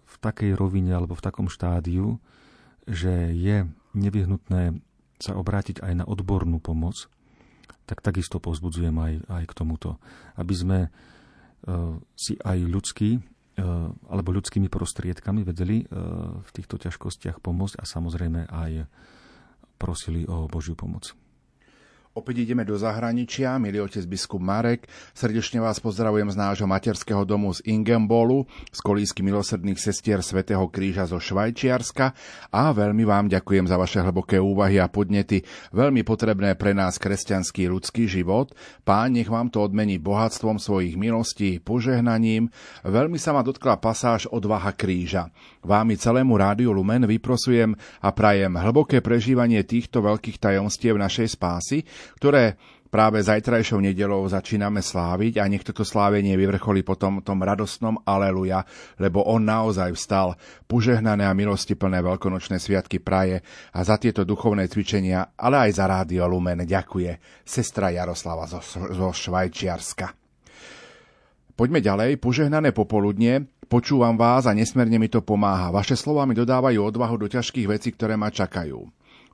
[0.04, 2.16] v takej rovine alebo v takom štádiu,
[2.88, 4.80] že je nevyhnutné
[5.18, 7.06] sa obrátiť aj na odbornú pomoc,
[7.84, 10.00] tak takisto povzbudzujem aj, aj k tomuto.
[10.40, 10.78] Aby sme
[12.16, 13.20] si aj ľudský
[14.10, 18.90] alebo ľudskými prostriedkami vedeli v týchto ťažkostiach pomôcť a samozrejme aj
[19.78, 21.14] prosili o Božiu pomoc.
[22.14, 23.58] Opäť ideme do zahraničia.
[23.58, 24.86] Milý otec biskup Marek,
[25.18, 31.10] srdečne vás pozdravujem z nášho materského domu z Ingembolu, z kolísky milosrdných sestier Svetého kríža
[31.10, 32.14] zo Švajčiarska
[32.54, 35.42] a veľmi vám ďakujem za vaše hlboké úvahy a podnety,
[35.74, 38.54] veľmi potrebné pre nás kresťanský ľudský život.
[38.86, 42.46] Pán, nech vám to odmení bohatstvom svojich milostí, požehnaním.
[42.86, 45.34] Veľmi sa ma dotkla pasáž odvaha kríža.
[45.64, 47.72] Vámi celému rádiu Lumen vyprosujem
[48.04, 51.88] a prajem hlboké prežívanie týchto veľkých tajomstiev našej spásy,
[52.20, 52.60] ktoré
[52.92, 58.62] práve zajtrajšou nedelou začíname sláviť a nech toto slávenie vyvrcholí potom tom radostnom aleluja,
[59.02, 60.38] lebo on naozaj vstal.
[60.68, 63.42] Požehnané a milostiplné veľkonočné sviatky praje
[63.74, 69.08] a za tieto duchovné cvičenia, ale aj za Rádio Lumen ďakuje sestra Jaroslava zo, zo
[69.10, 70.23] Švajčiarska.
[71.54, 75.70] Poďme ďalej, požehnané popoludne, počúvam vás a nesmerne mi to pomáha.
[75.70, 78.82] Vaše slova mi dodávajú odvahu do ťažkých vecí, ktoré ma čakajú.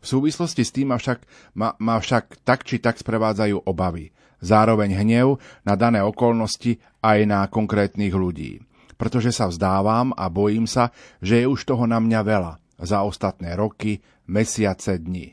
[0.00, 1.24] V súvislosti s tým ma však,
[1.56, 4.12] ma, ma však tak či tak sprevádzajú obavy.
[4.44, 8.60] Zároveň hnev na dané okolnosti aj na konkrétnych ľudí.
[9.00, 10.92] Pretože sa vzdávam a bojím sa,
[11.24, 12.52] že je už toho na mňa veľa
[12.84, 15.32] za ostatné roky, mesiace, dni.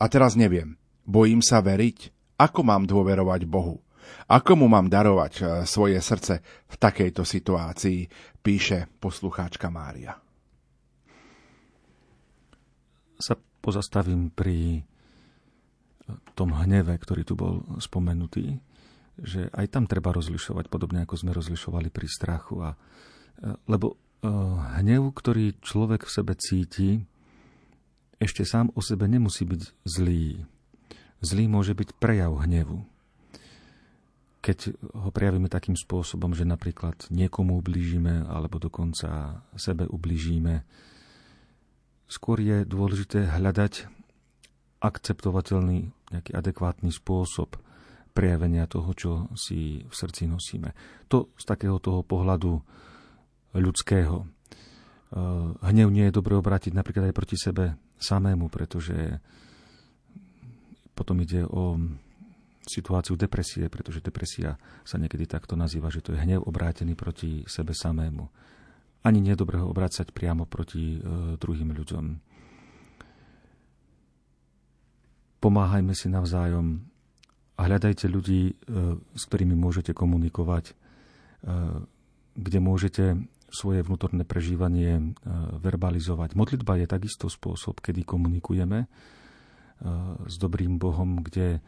[0.00, 3.84] A teraz neviem, bojím sa veriť, ako mám dôverovať Bohu.
[4.28, 8.06] Ako mu mám darovať e, svoje srdce v takejto situácii,
[8.42, 10.16] píše poslucháčka Mária.
[13.18, 14.86] Sa pozastavím pri
[16.32, 18.56] tom hneve, ktorý tu bol spomenutý,
[19.18, 22.54] že aj tam treba rozlišovať, podobne ako sme rozlišovali pri strachu.
[22.62, 22.70] A,
[23.66, 24.30] lebo e,
[24.80, 27.02] hnev, ktorý človek v sebe cíti,
[28.18, 30.42] ešte sám o sebe nemusí byť zlý.
[31.22, 32.82] Zlý môže byť prejav hnevu.
[34.48, 40.64] Keď ho prejavíme takým spôsobom, že napríklad niekomu ublížime alebo dokonca sebe ublížime,
[42.08, 43.84] Skôr je dôležité hľadať
[44.80, 47.60] akceptovateľný, nejaký adekvátny spôsob
[48.16, 50.72] prejavenia toho, čo si v srdci nosíme.
[51.12, 52.64] To z takého toho pohľadu
[53.52, 54.24] ľudského.
[54.24, 59.20] Eh, hnev nie je dobre obrátiť napríklad aj proti sebe samému, pretože
[60.96, 61.76] potom ide o
[62.68, 67.72] situáciu depresie, pretože depresia sa niekedy takto nazýva, že to je hnev obrátený proti sebe
[67.72, 68.28] samému
[69.08, 72.04] ani nie je dobré ho obrácať priamo proti e, druhým ľuďom.
[75.38, 76.82] Pomáhajme si navzájom
[77.54, 78.54] a hľadajte ľudí, e,
[78.98, 80.74] s ktorými môžete komunikovať, e,
[82.34, 83.04] kde môžete
[83.48, 85.02] svoje vnútorné prežívanie e,
[85.62, 86.34] verbalizovať.
[86.34, 88.88] Modlitba je takisto spôsob, kedy komunikujeme e,
[90.26, 91.62] s dobrým Bohom, kde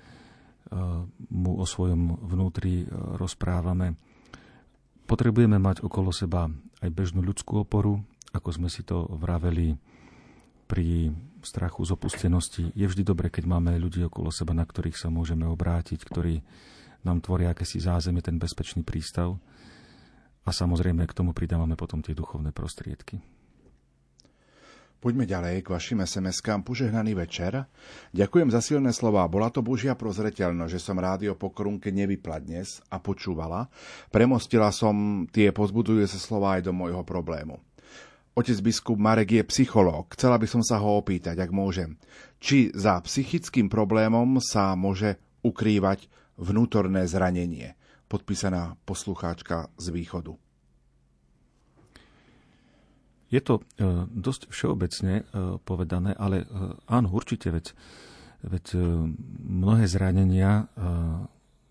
[1.31, 3.99] mu o svojom vnútri rozprávame
[5.11, 6.47] Potrebujeme mať okolo seba
[6.79, 7.99] aj bežnú ľudskú oporu,
[8.31, 9.75] ako sme si to vraveli
[10.71, 11.11] pri
[11.43, 12.71] strachu z opustenosti.
[12.79, 16.39] Je vždy dobre, keď máme ľudí okolo seba, na ktorých sa môžeme obrátiť, ktorí
[17.03, 19.35] nám tvoria akési zázemie, ten bezpečný prístav.
[20.47, 23.19] A samozrejme k tomu pridávame potom tie duchovné prostriedky.
[25.01, 26.61] Poďme ďalej k vašim SMS-kám.
[26.61, 27.65] Požehnaný večer.
[28.13, 29.25] Ďakujem za silné slova.
[29.33, 33.73] Bola to Božia prozreteľnosť, že som rádio po korunke nevypla dnes a počúvala.
[34.13, 37.57] Premostila som tie pozbudujúce slova aj do môjho problému.
[38.37, 40.13] Otec biskup Marek je psychológ.
[40.13, 41.97] Chcela by som sa ho opýtať, ak môžem.
[42.37, 47.73] Či za psychickým problémom sa môže ukrývať vnútorné zranenie?
[48.05, 50.50] Podpísaná poslucháčka z východu.
[53.31, 53.63] Je to e,
[54.11, 55.25] dosť všeobecne e,
[55.63, 56.47] povedané, ale e,
[56.91, 57.79] áno, určite, veď,
[58.43, 58.67] veď
[59.47, 60.67] mnohé zranenia,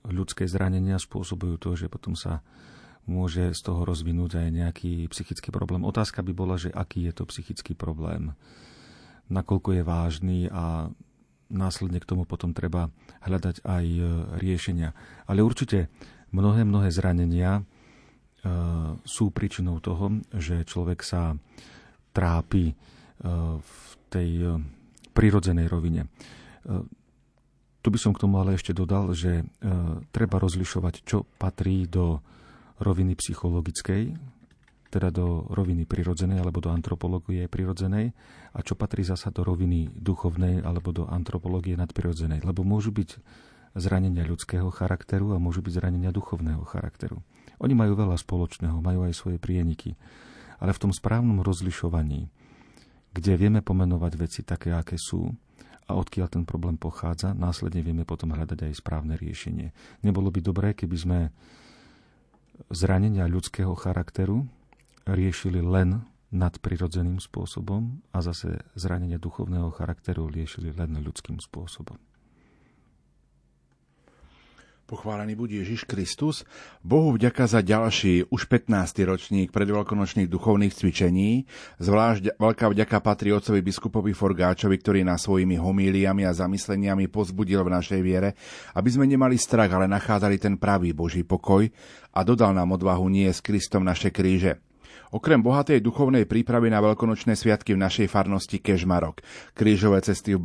[0.06, 2.46] ľudské zranenia spôsobujú to, že potom sa
[3.10, 5.82] môže z toho rozvinúť aj nejaký psychický problém.
[5.82, 8.38] Otázka by bola, že aký je to psychický problém,
[9.34, 10.94] nakoľko je vážny a
[11.50, 12.94] následne k tomu potom treba
[13.26, 13.86] hľadať aj
[14.38, 14.94] riešenia.
[15.26, 15.90] Ale určite
[16.30, 17.66] mnohé, mnohé zranenia
[19.04, 21.36] sú príčinou toho, že človek sa
[22.16, 22.74] trápi e,
[23.60, 23.76] v
[24.08, 24.48] tej e,
[25.12, 26.08] prirodzenej rovine.
[27.80, 29.48] Tu by som k tomu ale ešte dodal, že
[30.12, 32.20] treba rozlišovať, čo patrí do
[32.84, 34.16] roviny psychologickej,
[34.90, 38.12] teda do roviny prirodzenej alebo do antropológie prirodzenej
[38.54, 42.42] a čo patrí zasa do roviny duchovnej alebo do antropológie nadprirodzenej.
[42.42, 43.22] Lebo môžu byť
[43.78, 47.22] zranenia ľudského charakteru a môžu byť zranenia duchovného charakteru.
[47.60, 50.00] Oni majú veľa spoločného, majú aj svoje prieniky.
[50.60, 52.32] Ale v tom správnom rozlišovaní,
[53.16, 55.32] kde vieme pomenovať veci také, aké sú,
[55.90, 59.74] a odkiaľ ten problém pochádza, následne vieme potom hľadať aj správne riešenie.
[60.06, 61.20] Nebolo by dobré, keby sme
[62.70, 64.46] zranenia ľudského charakteru
[65.10, 71.98] riešili len nadprirodzeným spôsobom a zase zranenia duchovného charakteru riešili len ľudským spôsobom.
[74.90, 76.42] Pochválený buď Ježiš Kristus.
[76.82, 78.90] Bohu vďaka za ďalší, už 15.
[79.06, 81.46] ročník predveľkonočných duchovných cvičení.
[81.78, 87.74] Zvlášť veľká vďaka patrí otcovi biskupovi Forgáčovi, ktorý nás svojimi homíliami a zamysleniami pozbudil v
[87.78, 88.34] našej viere,
[88.74, 91.70] aby sme nemali strach, ale nachádzali ten pravý Boží pokoj
[92.10, 94.58] a dodal nám odvahu nie s Kristom naše kríže.
[95.10, 99.26] Okrem bohatej duchovnej prípravy na veľkonočné sviatky v našej farnosti Kežmarok,
[99.58, 100.42] krížové cesty v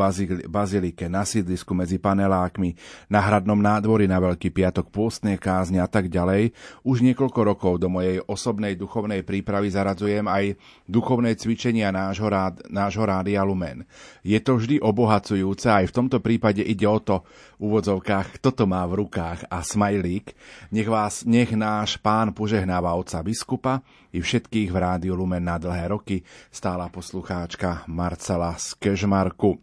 [0.49, 2.73] Bazilike, na sídlisku medzi panelákmi,
[3.13, 7.93] na hradnom nádvorí na Veľký piatok, pôstne kázne a tak ďalej, už niekoľko rokov do
[7.93, 10.57] mojej osobnej duchovnej prípravy zaradzujem aj
[10.89, 13.85] duchovné cvičenia nášho, rád, nášho rádia Lumen.
[14.25, 17.21] Je to vždy obohacujúce, aj v tomto prípade ide o to,
[17.61, 20.33] v úvodzovkách, toto má v rukách a smajlík.
[20.73, 25.91] Nech vás, nech náš pán požehnáva otca biskupa i všetkých v Rádiu Lumen na dlhé
[25.91, 26.23] roky,
[26.55, 29.59] stála poslucháčka Marcela z Kežmarku.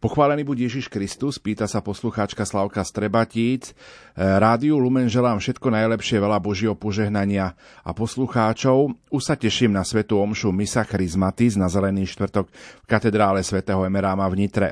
[0.00, 3.76] Pochválený buď Ježiš Kristus, pýta sa poslucháčka Slavka Strebatíc.
[4.16, 7.52] Rádiu Lumen želám všetko najlepšie, veľa Božieho požehnania
[7.84, 8.96] a poslucháčov.
[9.12, 14.24] Už sa teším na svetu omšu Misa Chrismatis na Zelený štvrtok v katedrále svätého Emeráma
[14.32, 14.68] v Nitre.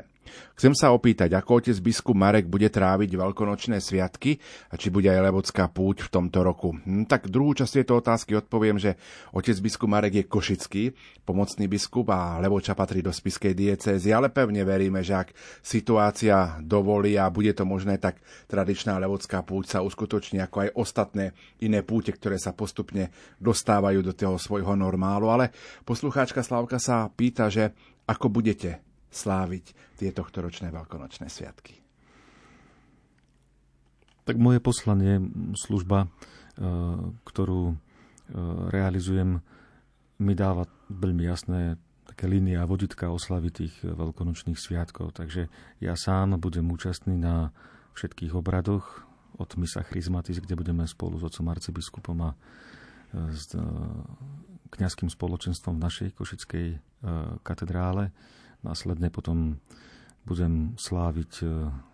[0.59, 4.37] Chcem sa opýtať, ako otec biskup Marek bude tráviť veľkonočné sviatky
[4.69, 6.75] a či bude aj Levocká púť v tomto roku.
[6.75, 8.99] Hm, tak druhú časť tejto otázky odpoviem, že
[9.31, 10.83] otec biskup Marek je košický,
[11.23, 15.31] pomocný biskup a Levoča patrí do spiskej diecézy, ale pevne veríme, že ak
[15.63, 18.19] situácia dovolí a bude to možné, tak
[18.51, 21.25] tradičná Levocká púť sa uskutoční ako aj ostatné
[21.63, 25.31] iné púte, ktoré sa postupne dostávajú do toho svojho normálu.
[25.31, 25.55] Ale
[25.87, 27.71] poslucháčka Slavka sa pýta, že
[28.09, 31.81] ako budete sláviť tieto tohtoročné veľkonočné sviatky?
[34.29, 35.17] Tak moje poslanie,
[35.57, 36.07] služba, e,
[37.25, 37.75] ktorú e,
[38.69, 39.41] realizujem,
[40.21, 45.17] mi dáva veľmi jasné také línie a voditka oslavy tých veľkonočných sviatkov.
[45.17, 45.49] Takže
[45.81, 47.49] ja sám budem účastný na
[47.97, 49.01] všetkých obradoch
[49.39, 52.37] od Misa Chrismatis, kde budeme spolu s otcom arcibiskupom a e,
[53.33, 53.57] s
[54.69, 56.67] kňazským spoločenstvom v našej košickej
[57.41, 58.13] katedrále
[58.59, 59.59] Následne potom
[60.27, 61.45] budem sláviť e,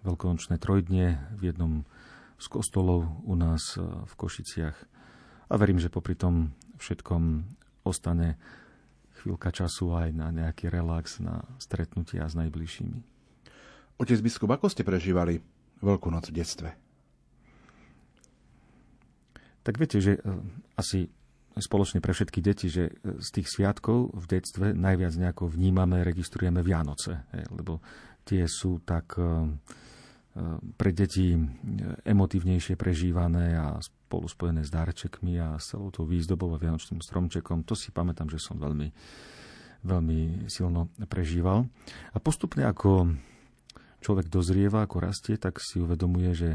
[0.02, 1.86] veľkonočné trojdnie v jednom
[2.42, 4.78] z kostolov u nás e, v Košiciach.
[5.46, 6.52] A verím, že popri tom
[6.82, 7.46] všetkom
[7.86, 8.42] ostane
[9.22, 13.00] chvíľka času aj na nejaký relax, na stretnutia s najbližšími.
[14.02, 15.40] Otec biskup, ako ste prežívali
[15.84, 16.70] Veľkú noc v detstve?
[19.66, 20.22] Tak viete, že e,
[20.78, 21.10] asi
[21.62, 26.60] spoločne pre všetky deti, že e, z tých sviatkov v detstve najviac nejako vnímame, registrujeme
[26.60, 27.80] Vianoce, lebo
[28.28, 29.30] tie sú tak e, e,
[30.76, 31.32] pre deti
[32.04, 37.64] emotívnejšie prežívané a spolu spojené s darčekmi a s celou tou výzdobou a vianočným stromčekom.
[37.64, 38.92] To si pamätám, že som veľmi,
[39.88, 41.68] veľmi silno prežíval.
[42.12, 43.16] A postupne ako
[44.04, 46.50] človek dozrieva, ako rastie, tak si uvedomuje, že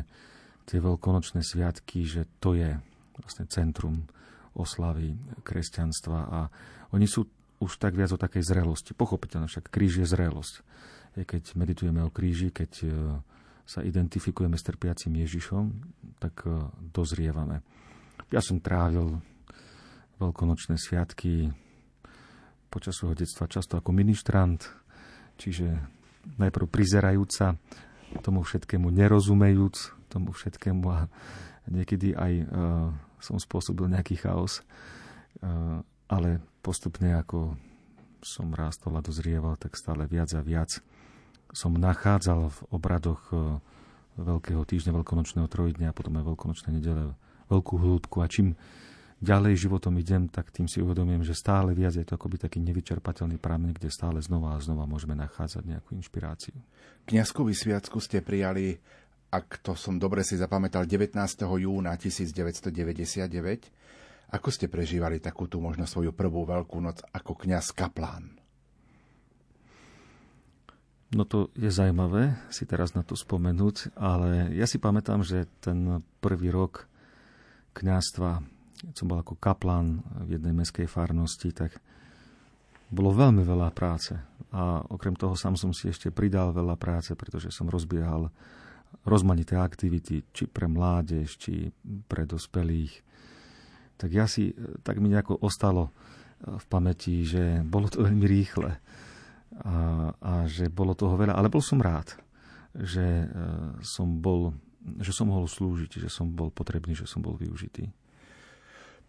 [0.70, 2.78] tie veľkonočné sviatky, že to je
[3.18, 4.06] vlastne centrum
[4.54, 6.40] oslavy kresťanstva a
[6.90, 7.26] oni sú
[7.60, 8.96] už tak viac o takej zrelosti.
[8.96, 10.54] Pochopiteľne však kríž je zrelosť.
[11.20, 12.88] Keď meditujeme o kríži, keď e,
[13.68, 15.64] sa identifikujeme s trpiacim Ježišom,
[16.16, 17.60] tak e, dozrievame.
[18.32, 19.20] Ja som trávil
[20.16, 21.52] veľkonočné sviatky
[22.70, 24.62] počas svojho detstva často ako ministrant,
[25.36, 25.66] čiže
[26.38, 27.58] najprv prizerajúca,
[28.22, 29.76] tomu všetkému nerozumejúc,
[30.06, 31.06] tomu všetkému a
[31.70, 32.46] niekedy aj uh,
[33.20, 34.64] som spôsobil nejaký chaos,
[35.44, 37.54] uh, ale postupne ako
[38.20, 40.82] som rástol a dozrieval, tak stále viac a viac
[41.50, 43.60] som nachádzal v obradoch uh,
[44.20, 47.16] Veľkého týždňa, Veľkonočného trojdňa a potom aj Veľkonočnej nedele
[47.48, 48.52] veľkú hĺbku a čím
[49.20, 53.36] ďalej životom idem, tak tým si uvedomujem, že stále viac je to akoby taký nevyčerpateľný
[53.36, 56.56] prameň, kde stále znova a znova môžeme nachádzať nejakú inšpiráciu.
[57.04, 58.80] Kňazkový sviatku ste prijali
[59.30, 61.14] ak to som dobre si zapamätal, 19.
[61.38, 63.30] júna 1999.
[64.30, 68.38] Ako ste prežívali takúto možno svoju prvú veľkú noc ako kňaz kaplán?
[71.10, 76.02] No to je zaujímavé si teraz na to spomenúť, ale ja si pamätám, že ten
[76.22, 76.86] prvý rok
[77.74, 78.30] kňastva,
[78.94, 81.74] som bol ako kaplan v jednej meskej farnosti, tak
[82.90, 84.14] bolo veľmi veľa práce.
[84.54, 88.30] A okrem toho sám som si ešte pridal veľa práce, pretože som rozbiehal
[89.06, 91.72] rozmanité aktivity, či pre mládež, či
[92.06, 93.02] pre dospelých.
[93.96, 94.52] Tak ja si,
[94.84, 95.92] tak mi nejako ostalo
[96.40, 98.72] v pamäti, že bolo to veľmi rýchle
[99.60, 99.76] a,
[100.16, 101.36] a že bolo toho veľa.
[101.36, 102.16] Ale bol som rád,
[102.72, 103.26] že e,
[103.84, 104.56] som bol,
[105.02, 107.92] že som mohol slúžiť, že som bol potrebný, že som bol využitý.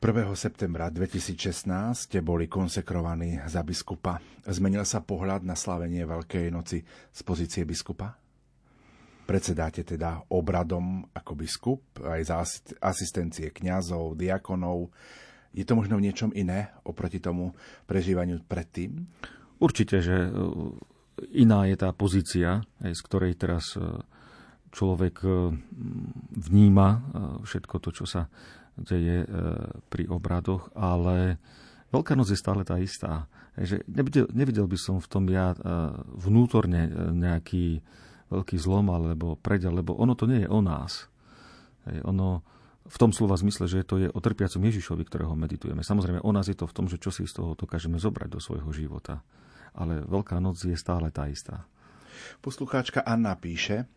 [0.01, 0.33] 1.
[0.33, 4.17] septembra 2016 ste boli konsekrovaní za biskupa.
[4.49, 6.81] Zmenil sa pohľad na slavenie Veľkej noci
[7.13, 8.17] z pozície biskupa?
[9.25, 12.35] Predsedáte teda obradom ako biskup, aj za
[12.83, 14.91] asistencie kňazov, diakonov.
[15.51, 17.55] Je to možno v niečom iné oproti tomu
[17.87, 19.07] prežívaniu predtým?
[19.61, 20.29] Určite, že e,
[21.37, 23.83] iná je tá pozícia, z ktorej teraz e,
[24.73, 25.29] človek e,
[26.35, 26.89] vníma
[27.45, 28.25] všetko to, čo sa
[28.79, 29.27] deje
[29.91, 31.37] pri obradoch, ale
[31.91, 33.27] Veľká noc je stále tá istá.
[33.59, 35.51] Že nevidel, nevidel by som v tom ja
[36.15, 37.83] vnútorne nejaký
[38.31, 41.11] veľký zlom alebo predel, lebo ono to nie je o nás.
[42.07, 42.41] Ono
[42.81, 45.85] v tom slova zmysle, že to je o trpiacom Ježišovi, ktorého meditujeme.
[45.85, 48.39] Samozrejme, o nás je to v tom, že čo si z toho dokážeme zobrať do
[48.41, 49.21] svojho života
[49.75, 51.63] ale Veľká noc je stále tá istá.
[52.43, 53.87] Poslucháčka Anna píše,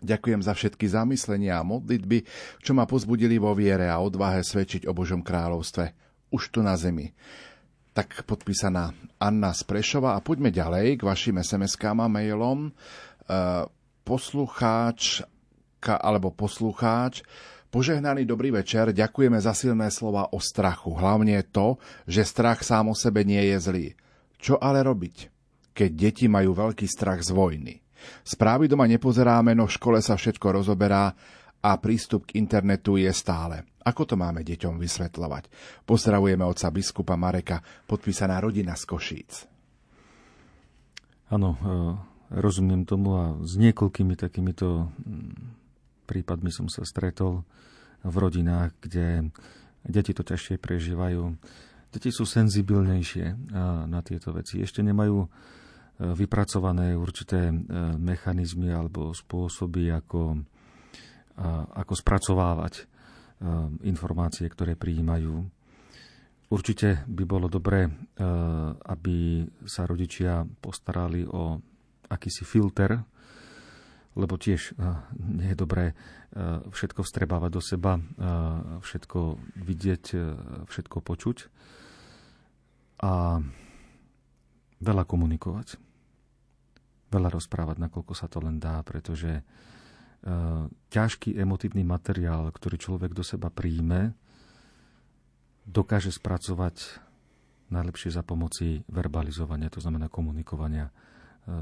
[0.00, 2.24] Ďakujem za všetky zamyslenia a modlitby,
[2.64, 5.92] čo ma pozbudili vo viere a odvahe svedčiť o Božom kráľovstve.
[6.32, 7.12] Už tu na zemi.
[7.92, 9.68] Tak podpísaná Anna z
[10.00, 12.72] a poďme ďalej k vašim SMS-kám a mailom.
[13.30, 13.62] E,
[14.02, 17.22] poslucháčka alebo poslucháč
[17.70, 20.90] Požehnaný dobrý večer, ďakujeme za silné slova o strachu.
[20.90, 23.86] Hlavne to, že strach sám o sebe nie je zlý.
[24.42, 25.30] Čo ale robiť,
[25.70, 27.78] keď deti majú veľký strach z vojny?
[28.26, 31.14] Správy doma nepozeráme, no v škole sa všetko rozoberá
[31.62, 33.62] a prístup k internetu je stále.
[33.86, 35.46] Ako to máme deťom vysvetľovať?
[35.86, 39.46] Pozdravujeme otca biskupa Mareka, podpísaná rodina z Košíc.
[41.30, 45.60] Áno, e, rozumiem tomu a s niekoľkými takýmito mm,
[46.10, 47.46] prípadmi som sa stretol
[48.02, 49.30] v rodinách, kde
[49.86, 51.38] deti to ťažšie prežívajú.
[51.90, 53.50] Deti sú senzibilnejšie
[53.86, 54.62] na tieto veci.
[54.62, 55.28] Ešte nemajú e,
[56.14, 57.54] vypracované určité e,
[57.98, 60.38] mechanizmy alebo spôsoby, ako,
[61.74, 62.82] ako spracovávať e,
[63.90, 65.46] informácie, ktoré prijímajú.
[66.50, 67.86] Určite by bolo dobré,
[68.90, 71.62] aby sa rodičia postarali o
[72.10, 73.00] akýsi filter,
[74.18, 74.74] lebo tiež
[75.14, 75.94] nie je dobré
[76.74, 78.02] všetko vstrebávať do seba,
[78.82, 80.04] všetko vidieť,
[80.66, 81.46] všetko počuť
[83.06, 83.38] a
[84.82, 85.78] veľa komunikovať.
[87.10, 89.42] Veľa rozprávať, nakoľko sa to len dá, pretože
[90.94, 94.14] ťažký emotívny materiál, ktorý človek do seba príjme,
[95.66, 97.02] dokáže spracovať
[97.70, 100.90] najlepšie za pomoci verbalizovania, to znamená komunikovania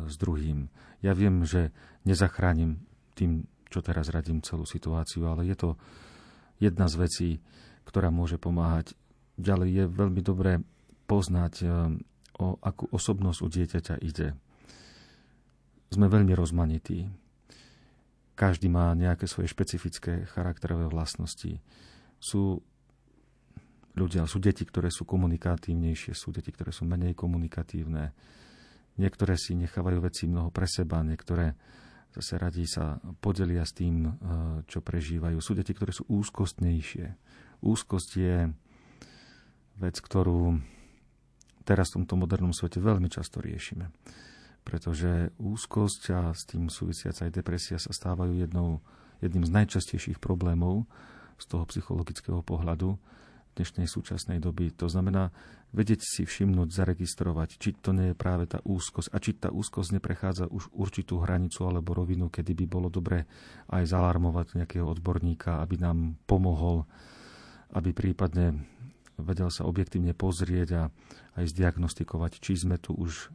[0.07, 0.69] s druhým.
[1.01, 1.73] Ja viem, že
[2.05, 2.83] nezachránim
[3.15, 5.71] tým, čo teraz radím celú situáciu, ale je to
[6.59, 7.31] jedna z vecí,
[7.89, 8.93] ktorá môže pomáhať.
[9.39, 10.61] Ďalej je veľmi dobré
[11.09, 11.71] poznať, eh,
[12.39, 14.39] o akú osobnosť u dieťaťa ide.
[15.91, 17.11] Sme veľmi rozmanití.
[18.39, 21.59] Každý má nejaké svoje špecifické charakterové vlastnosti.
[22.23, 22.63] Sú
[23.99, 28.15] ľudia, sú deti, ktoré sú komunikatívnejšie, sú deti, ktoré sú menej komunikatívne.
[28.99, 31.55] Niektoré si nechávajú veci mnoho pre seba, niektoré
[32.13, 34.13] zase radí sa podelia s tým, eh,
[34.67, 35.39] čo prežívajú.
[35.39, 37.15] Sú deti, ktoré sú úzkostnejšie.
[37.63, 38.37] Úzkosť je
[39.79, 40.59] vec, ktorú
[41.63, 43.93] teraz v tomto modernom svete veľmi často riešime.
[44.67, 48.81] Pretože úzkosť a s tým súvisiaca aj depresia sa stávajú jednou,
[49.23, 50.89] jedným z najčastejších problémov
[51.39, 52.99] z toho psychologického pohľadu
[53.59, 54.71] dnešnej súčasnej doby.
[54.79, 55.35] To znamená
[55.75, 59.99] vedieť si všimnúť, zaregistrovať, či to nie je práve tá úzkosť a či tá úzkosť
[59.99, 63.27] neprechádza už určitú hranicu alebo rovinu, kedy by bolo dobre
[63.69, 66.87] aj zalarmovať nejakého odborníka, aby nám pomohol,
[67.75, 68.65] aby prípadne
[69.19, 70.83] vedel sa objektívne pozrieť a
[71.37, 73.35] aj zdiagnostikovať, či sme tu už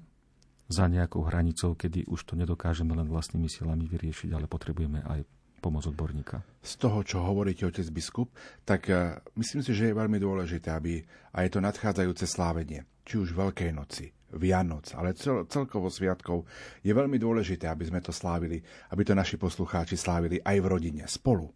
[0.71, 5.27] za nejakou hranicou, kedy už to nedokážeme len vlastnými silami vyriešiť, ale potrebujeme aj
[5.63, 6.43] pomoc odborníka.
[6.59, 8.35] Z toho, čo hovoríte, otec biskup,
[8.67, 10.99] tak uh, myslím si, že je veľmi dôležité, aby
[11.31, 16.43] aj to nadchádzajúce slávenie, či už Veľkej noci, Vianoc, ale cel, celkovo sviatkov,
[16.83, 18.59] je veľmi dôležité, aby sme to slávili,
[18.91, 21.47] aby to naši poslucháči slávili aj v rodine, spolu.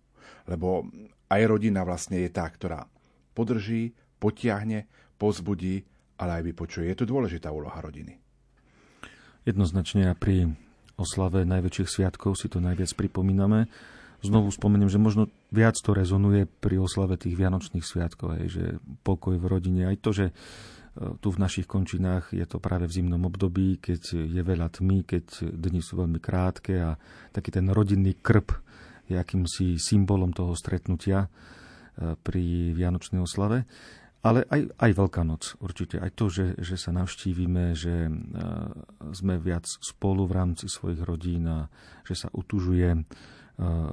[0.48, 0.88] Lebo
[1.28, 2.88] aj rodina vlastne je tá, ktorá
[3.36, 4.88] podrží, potiahne,
[5.20, 5.84] pozbudí,
[6.18, 6.90] ale aj vypočuje.
[6.90, 8.18] Je to dôležitá úloha rodiny.
[9.46, 10.50] Jednoznačne a pri
[10.98, 13.70] oslave najväčších sviatkov si to najviac pripomíname.
[14.26, 18.64] Znovu spomeniem, že možno viac to rezonuje pri oslave tých Vianočných sviatkov, aj, že
[19.06, 20.34] pokoj v rodine, aj to, že e,
[21.22, 25.54] tu v našich končinách je to práve v zimnom období, keď je veľa tmy, keď
[25.54, 26.98] dni sú veľmi krátke a
[27.30, 28.58] taký ten rodinný krp
[29.06, 33.70] je akýmsi symbolom toho stretnutia e, pri Vianočnej oslave.
[34.26, 36.02] Ale aj, aj Veľká noc určite.
[36.02, 38.12] Aj to, že, že sa navštívime, že
[39.14, 41.70] sme viac spolu v rámci svojich rodín a
[42.04, 43.08] že sa utužuje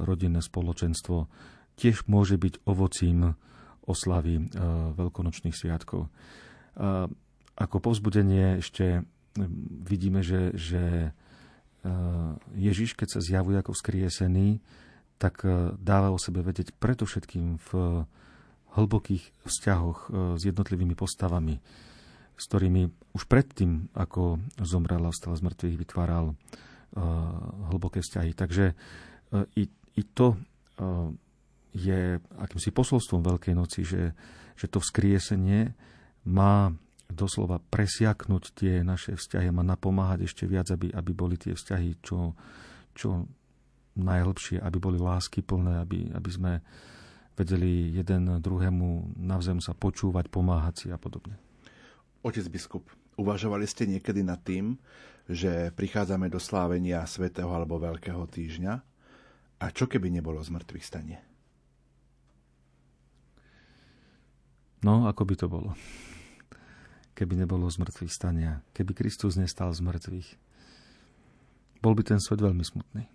[0.04, 1.26] rodinné spoločenstvo,
[1.74, 3.34] tiež môže byť ovocím
[3.84, 4.52] oslavy
[4.96, 6.12] veľkonočných sviatkov.
[7.54, 9.04] Ako povzbudenie ešte
[9.84, 11.12] vidíme, že, že
[12.54, 14.60] Ježiš, keď sa zjavuje ako vzkriesený,
[15.16, 15.44] tak
[15.80, 17.70] dáva o sebe vedieť predovšetkým v
[18.74, 21.62] hlbokých vzťahoch e, s jednotlivými postavami,
[22.34, 26.34] s ktorými už predtým, ako zomrel a vstal z mŕtvych, vytváral e,
[27.70, 28.34] hlboké vzťahy.
[28.34, 28.74] Takže e,
[29.56, 30.36] i, i to
[31.74, 34.14] je akýmsi posolstvom Veľkej noci, že,
[34.54, 35.74] že to vzkriesenie
[36.24, 36.70] má
[37.10, 42.32] doslova presiaknúť tie naše vzťahy, má napomáhať ešte viac, aby, aby boli tie vzťahy čo,
[42.96, 43.26] čo
[43.94, 46.52] najlepšie, aby boli lásky plné, aby, aby sme
[47.34, 51.34] vedeli jeden druhému navzájom sa počúvať, pomáhať si a podobne.
[52.22, 52.86] Otec biskup,
[53.18, 54.78] uvažovali ste niekedy nad tým,
[55.26, 58.93] že prichádzame do slávenia svätého alebo veľkého týždňa?
[59.64, 61.24] A čo keby nebolo zmrtvých stanie?
[64.84, 65.72] No, ako by to bolo?
[67.16, 70.28] Keby nebolo zmrtvých stania, keby Kristus nestal z mŕtvych,
[71.80, 73.08] bol by ten svet veľmi smutný.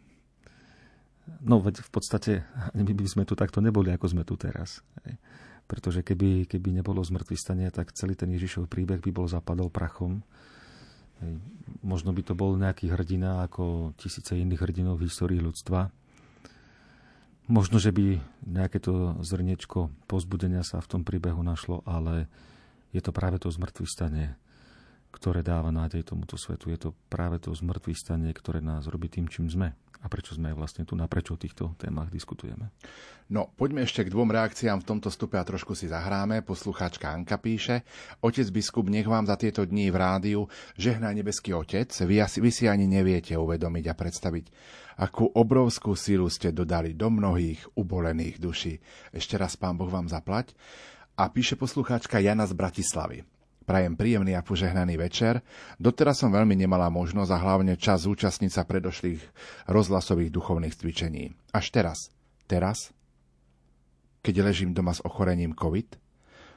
[1.46, 2.42] No veď v podstate
[2.74, 4.82] my by sme tu takto neboli, ako sme tu teraz.
[5.70, 10.26] Pretože keby, keby nebolo zmrtvý stania, tak celý ten Ježišov príbeh by bol zapadol prachom.
[11.86, 15.99] Možno by to bol nejaký hrdina ako tisíce iných hrdinov v histórii ľudstva.
[17.50, 22.30] Možno, že by nejaké to zrniečko pozbudenia sa v tom príbehu našlo, ale
[22.94, 24.38] je to práve to zmrtvý stanie,
[25.10, 26.70] ktoré dáva nádej tomuto svetu.
[26.70, 30.56] Je to práve to zmrtvý stanie, ktoré nás robí tým, čím sme a prečo sme
[30.56, 32.72] vlastne tu, na prečo o týchto témach diskutujeme.
[33.30, 36.42] No, poďme ešte k dvom reakciám v tomto stupe a trošku si zahráme.
[36.42, 37.84] Poslucháčka Anka píše,
[38.24, 40.42] Otec biskup, nech vám za tieto dní v rádiu
[40.80, 44.46] žehná nebeský Otec, vy, asi, vy si ani neviete uvedomiť a predstaviť,
[45.04, 48.82] akú obrovskú sílu ste dodali do mnohých ubolených duší.
[49.14, 50.56] Ešte raz Pán Boh vám zaplať.
[51.20, 53.39] A píše poslucháčka Jana z Bratislavy.
[53.70, 55.46] Prajem príjemný a požehnaný večer.
[55.78, 59.22] Doteraz som veľmi nemala možnosť a hlavne čas zúčastniť sa predošlých
[59.70, 61.38] rozhlasových duchovných cvičení.
[61.54, 62.10] Až teraz,
[62.50, 62.90] teraz,
[64.26, 66.02] keď ležím doma s ochorením COVID,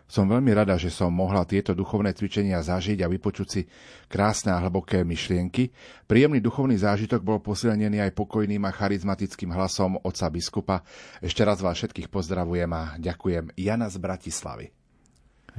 [0.08, 3.68] som veľmi rada, že som mohla tieto duchovné cvičenia zažiť a vypočuť si
[4.08, 5.68] krásne a hlboké myšlienky.
[6.08, 10.76] Príjemný duchovný zážitok bol posilnený aj pokojným a charizmatickým hlasom otca biskupa.
[11.20, 13.52] Ešte raz vás všetkých pozdravujem a ďakujem.
[13.60, 14.81] Jana z Bratislavy.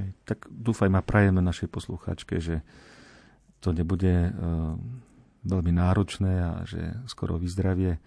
[0.00, 2.66] Hej, tak dúfajme a prajeme našej poslucháčke, že
[3.62, 4.74] to nebude uh,
[5.46, 8.02] veľmi náročné a že skoro vyzdravie.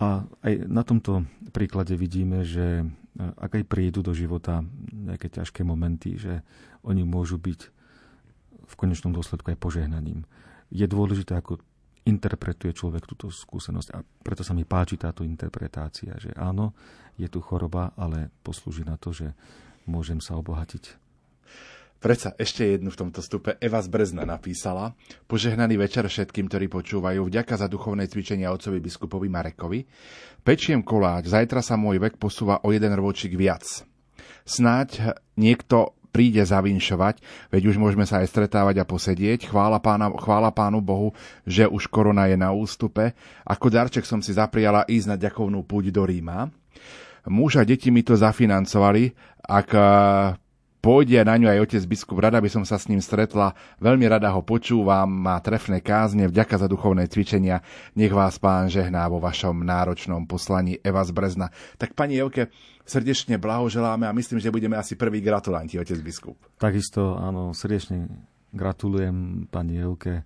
[0.00, 4.60] A aj na tomto príklade vidíme, že uh, ak aj prídu do života
[4.92, 6.44] nejaké ťažké momenty, že
[6.84, 7.60] oni môžu byť
[8.70, 10.28] v konečnom dôsledku aj požehnaním.
[10.70, 11.58] Je dôležité, ako
[12.06, 16.72] interpretuje človek túto skúsenosť a preto sa mi páči táto interpretácia, že áno,
[17.20, 19.36] je tu choroba, ale poslúži na to, že
[19.90, 20.96] môžem sa obohatiť.
[22.00, 24.96] Preca ešte jednu v tomto stupe Eva z Brezna napísala.
[25.28, 27.28] Požehnaný večer všetkým, ktorí počúvajú.
[27.28, 29.84] Vďaka za duchovné cvičenia otcovi biskupovi Marekovi.
[30.40, 33.84] Pečiem koláč, zajtra sa môj vek posúva o jeden rovočík viac.
[34.48, 37.20] Snáď niekto príde zavinšovať,
[37.52, 39.52] veď už môžeme sa aj stretávať a posedieť.
[39.52, 41.12] Chvála, pána, chvála pánu Bohu,
[41.44, 43.14] že už korona je na ústupe.
[43.44, 46.48] Ako darček som si zapriala ísť na ďakovnú púť do Ríma.
[47.28, 49.12] Muž a deti mi to zafinancovali.
[49.44, 50.36] Ak eh,
[50.80, 53.52] pôjde na ňu aj otec biskup, rada by som sa s ním stretla,
[53.84, 57.60] veľmi rada ho počúvam, má trefné kázne, vďaka za duchovné cvičenia,
[57.92, 61.52] nech vás pán žehná vo vašom náročnom poslaní Eva z Brezna.
[61.76, 62.48] Tak pani Evke,
[62.88, 66.40] srdečne blahoželáme a myslím, že budeme asi prví gratulanti, otec biskup.
[66.56, 68.08] Takisto, áno, srdečne
[68.56, 70.24] gratulujem pani Evke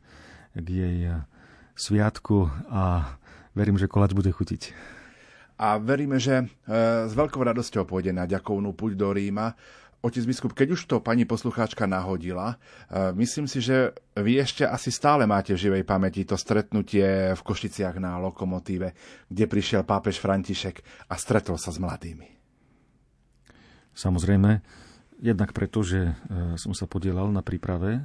[0.54, 1.26] k jej eh,
[1.74, 3.18] sviatku a
[3.58, 4.94] verím, že kolač bude chutiť
[5.54, 6.46] a veríme, že e,
[7.06, 9.54] s veľkou radosťou pôjde na ďakovnú púť do Ríma.
[10.04, 12.58] Otec biskup, keď už to pani poslucháčka nahodila,
[12.90, 17.40] e, myslím si, že vy ešte asi stále máte v živej pamäti to stretnutie v
[17.40, 18.92] Košiciach na lokomotíve,
[19.30, 22.28] kde prišiel pápež František a stretol sa s mladými.
[23.94, 24.58] Samozrejme,
[25.22, 26.12] jednak preto, že e,
[26.58, 28.02] som sa podielal na príprave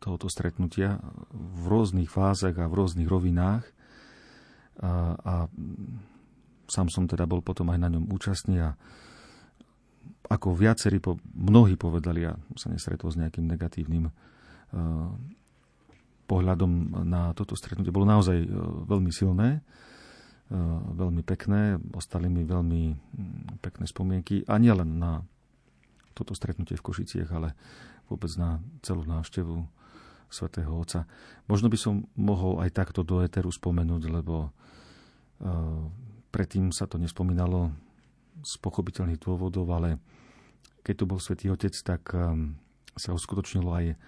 [0.00, 0.96] tohoto stretnutia
[1.36, 3.68] v rôznych fázach a v rôznych rovinách.
[4.78, 5.34] A, a
[6.70, 8.78] sám som teda bol potom aj na ňom účastný a
[10.30, 14.12] ako viacerí, po, mnohí povedali, ja sa nestretol s nejakým negatívnym uh,
[16.30, 18.46] pohľadom na toto stretnutie, bolo naozaj uh,
[18.86, 24.46] veľmi silné, uh, veľmi pekné, ostali mi veľmi um, pekné spomienky.
[24.46, 25.26] A nielen na
[26.14, 27.58] toto stretnutie v Košiciach, ale
[28.06, 29.66] vôbec na celú návštevu
[30.30, 31.10] svätého Otca.
[31.50, 35.84] Možno by som mohol aj takto do Eteru spomenúť, lebo uh,
[36.30, 37.74] predtým sa to nespomínalo
[38.40, 39.98] z pochopiteľných dôvodov, ale
[40.86, 42.54] keď tu bol svätý Otec, tak um,
[42.94, 43.98] sa uskutočnilo aj uh,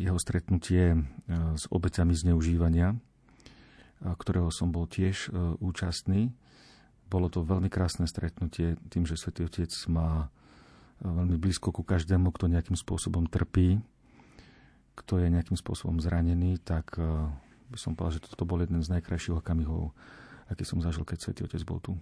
[0.00, 0.96] jeho stretnutie
[1.30, 2.94] s obecami zneužívania,
[4.02, 5.30] ktorého som bol tiež
[5.62, 6.34] účastný.
[7.10, 10.30] Bolo to veľmi krásne stretnutie tým, že svätý Otec má
[11.02, 13.82] veľmi blízko ku každému, kto nejakým spôsobom trpí,
[14.94, 17.06] kto je nejakým spôsobom zranený, tak eh,
[17.72, 19.92] by som povedal, že toto bol jeden z najkrajších okamihov,
[20.52, 21.92] aký som zažil, keď Svetý Otec bol tu.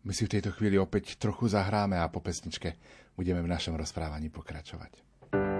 [0.00, 2.80] My si v tejto chvíli opäť trochu zahráme a po pesničke
[3.12, 5.10] budeme v našom rozprávaní pokračovať.
[5.30, 5.59] prešiel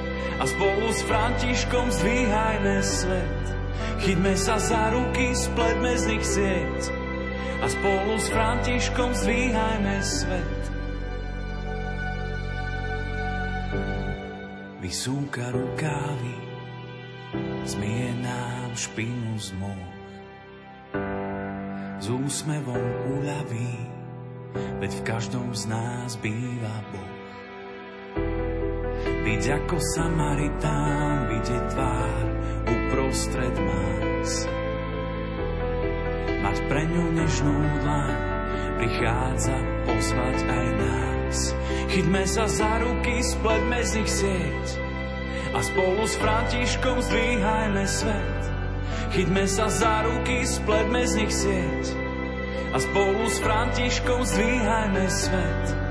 [0.41, 3.43] a spolu s Františkom zdvíhajme svet.
[4.01, 6.81] Chyťme sa za ruky, spletme z nich sieť
[7.61, 10.61] a spolu s Františkom zdvíhajme svet.
[14.91, 16.35] vysúka rukávy,
[17.63, 19.87] zmie nám špinu z moh.
[22.01, 22.85] S úsmevom
[23.15, 23.77] uľaví,
[24.83, 27.10] veď v každom z nás býva Boh.
[29.21, 32.25] Byť ako Samaritán, vidieť tvár
[32.65, 34.49] uprostred más.
[36.41, 38.17] Mať pre ňu nežnú dlaň,
[38.81, 41.37] prichádza pozvať aj nás.
[41.93, 44.65] Chyťme sa za ruky, spletme z nich sieť
[45.53, 48.41] a spolu s Františkom zdvíhajme svet.
[49.13, 51.83] Chyťme sa za ruky, spletme z nich sieť
[52.73, 55.90] a spolu s Františkom zdvíhajme svet.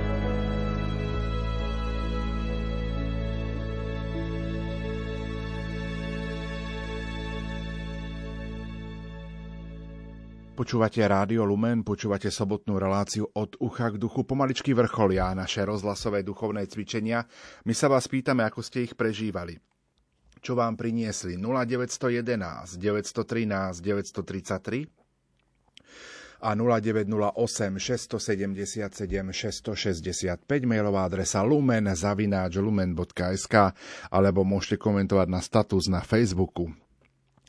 [10.61, 14.21] Počúvate Rádio Lumen, počúvate sobotnú reláciu od ucha k duchu.
[14.21, 17.25] Pomaličky vrcholia naše rozhlasové duchovné cvičenia.
[17.65, 19.57] My sa vás pýtame, ako ste ich prežívali.
[20.37, 24.85] Čo vám priniesli 0911 913 933
[26.45, 33.73] a 0908 677 665 mailová adresa lumen zavináč lumen.sk
[34.13, 36.69] alebo môžete komentovať na status na Facebooku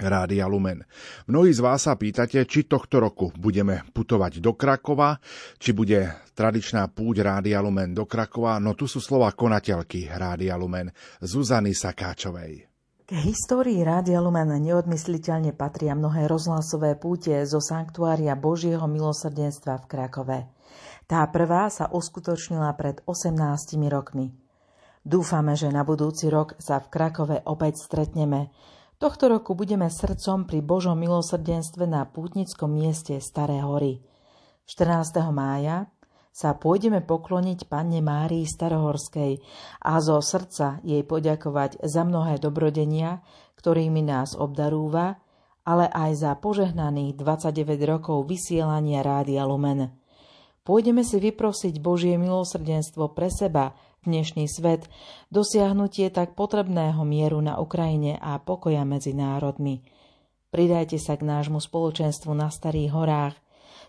[0.02, 0.82] Rádia Lumen.
[1.30, 5.16] Mnohí z vás sa pýtate, či tohto roku budeme putovať do Krakova,
[5.56, 10.90] či bude tradičná púť Rádia Lumen do Krakova, no tu sú slova konateľky Rádia Lumen
[11.22, 12.72] Zuzany Sakáčovej.
[13.02, 20.38] K histórii Rádia Lumen neodmysliteľne patria mnohé rozhlasové púte zo Sanktuária Božieho milosrdenstva v Krakove.
[21.04, 23.36] Tá prvá sa uskutočnila pred 18
[23.92, 24.32] rokmi.
[25.02, 28.54] Dúfame, že na budúci rok sa v Krakove opäť stretneme.
[29.02, 33.98] Tohto roku budeme srdcom pri Božom milosrdenstve na pútnickom mieste Staré hory.
[34.70, 35.26] 14.
[35.34, 35.90] mája
[36.30, 39.42] sa pôjdeme pokloniť Panne Márii Starohorskej
[39.82, 43.26] a zo srdca jej poďakovať za mnohé dobrodenia,
[43.58, 45.18] ktorými nás obdarúva,
[45.66, 49.98] ale aj za požehnaných 29 rokov vysielania Rádia Lumen.
[50.62, 54.90] Pôjdeme si vyprosiť Božie milosrdenstvo pre seba, dnešný svet,
[55.30, 59.82] dosiahnutie tak potrebného mieru na Ukrajine a pokoja medzi národmi.
[60.52, 63.34] Pridajte sa k nášmu spoločenstvu na Starých horách.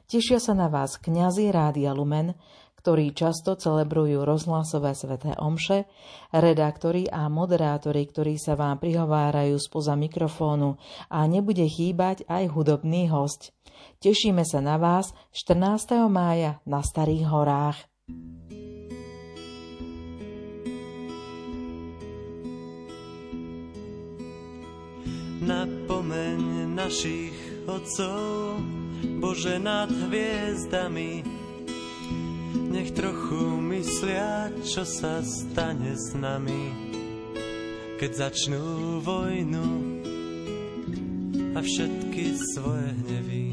[0.07, 2.37] Tešia sa na vás kňazi Rádia Lumen,
[2.83, 5.87] ktorí často celebrujú rozhlasové sveté omše,
[6.35, 10.75] redaktori a moderátori, ktorí sa vám prihovárajú spoza mikrofónu
[11.07, 13.55] a nebude chýbať aj hudobný host.
[14.03, 16.11] Tešíme sa na vás 14.
[16.11, 17.79] mája na Starých horách.
[25.43, 27.35] Napomeň našich
[27.67, 28.59] otcov,
[29.19, 31.19] Bože nad hviezdami,
[32.71, 36.71] nech trochu myslia, čo sa stane s nami,
[37.99, 39.67] keď začnú vojnu
[41.53, 42.23] a všetky
[42.55, 43.43] svoje hnevy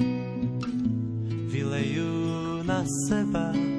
[1.50, 2.14] vylejú
[2.64, 3.69] na seba.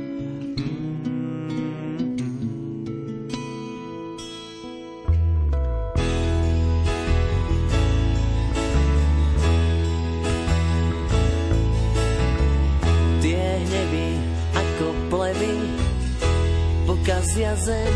[17.12, 17.93] Pokazia zem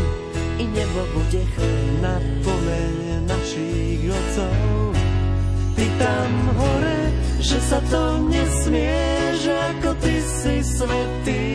[0.58, 2.04] i nebo bude chrň.
[2.04, 4.92] Napomeň našich otcov,
[5.72, 7.00] ty tam hore,
[7.40, 11.48] že sa to nesmie, že ako ty si svetý.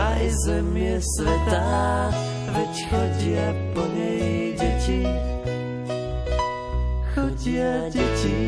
[0.00, 2.08] Aj zem je svetá,
[2.56, 5.04] veď chodia po nej deti.
[7.12, 8.40] Chodia deti.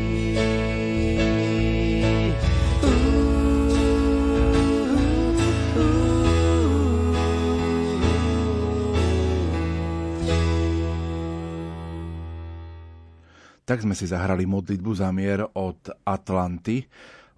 [13.69, 16.89] Tak sme si zahrali modlitbu za mier od Atlanty.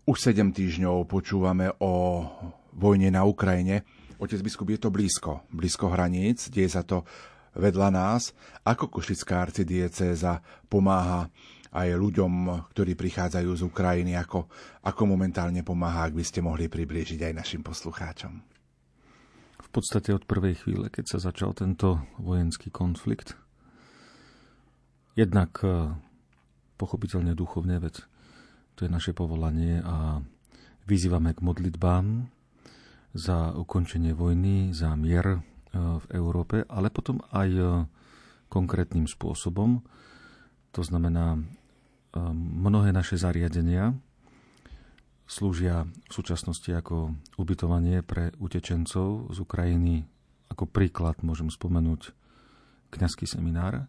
[0.08, 2.24] Už 7 týždňov počúvame o
[2.72, 3.84] vojne na Ukrajine.
[4.16, 7.04] Otec biskup, je to blízko, blízko hraníc, deje sa to
[7.60, 8.32] vedľa nás.
[8.64, 10.40] Ako Košická arcidiecéza
[10.72, 11.28] pomáha
[11.76, 14.48] aj ľuďom, ktorí prichádzajú z Ukrajiny, ako,
[14.88, 18.40] ako momentálne pomáha, ak by ste mohli priblížiť aj našim poslucháčom?
[19.60, 23.36] V podstate od prvej chvíle, keď sa začal tento vojenský konflikt,
[25.20, 25.60] jednak
[26.82, 28.02] pochopiteľne duchovne, veď
[28.74, 30.26] to je naše povolanie a
[30.90, 32.26] vyzývame k modlitbám
[33.14, 35.40] za ukončenie vojny, za mier e,
[35.78, 37.64] v Európe, ale potom aj e,
[38.50, 39.86] konkrétnym spôsobom.
[40.74, 41.40] To znamená, e,
[42.66, 43.94] mnohé naše zariadenia
[45.30, 50.04] slúžia v súčasnosti ako ubytovanie pre utečencov z Ukrajiny.
[50.52, 52.12] Ako príklad môžem spomenúť
[52.92, 53.88] kňazský seminár,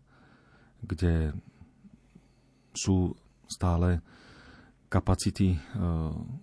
[0.82, 1.34] kde
[2.73, 3.12] sú
[3.49, 4.01] stále
[4.93, 5.59] kapacity e,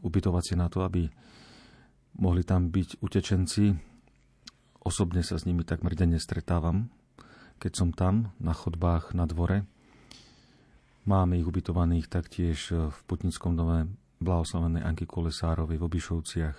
[0.02, 1.06] ubytovacie na to, aby
[2.18, 3.78] mohli tam byť utečenci.
[4.82, 6.90] Osobne sa s nimi takmer denne stretávam,
[7.62, 9.70] keď som tam, na chodbách, na dvore.
[11.06, 16.58] Máme ich ubytovaných taktiež v Putnickom dome blahoslavenej Anky Kolesárovej v Obišovciach.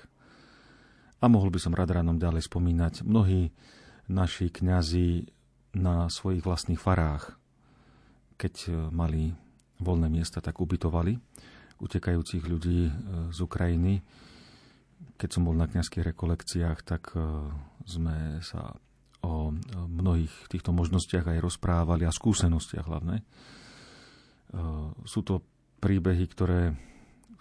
[1.21, 3.53] A mohol by som rád ránom ďalej spomínať mnohí
[4.09, 5.29] naši kňazi
[5.77, 7.37] na svojich vlastných farách,
[8.41, 9.23] keď e, mali
[9.81, 11.17] voľné miesta tak ubytovali
[11.81, 12.93] utekajúcich ľudí e,
[13.33, 14.05] z Ukrajiny.
[15.17, 17.21] Keď som bol na kniazských rekolekciách, tak e,
[17.89, 18.77] sme sa
[19.21, 19.53] o
[19.89, 23.21] mnohých týchto možnostiach aj rozprávali a skúsenostiach hlavne.
[23.21, 23.25] E,
[25.09, 25.41] sú to
[25.81, 26.77] príbehy, ktoré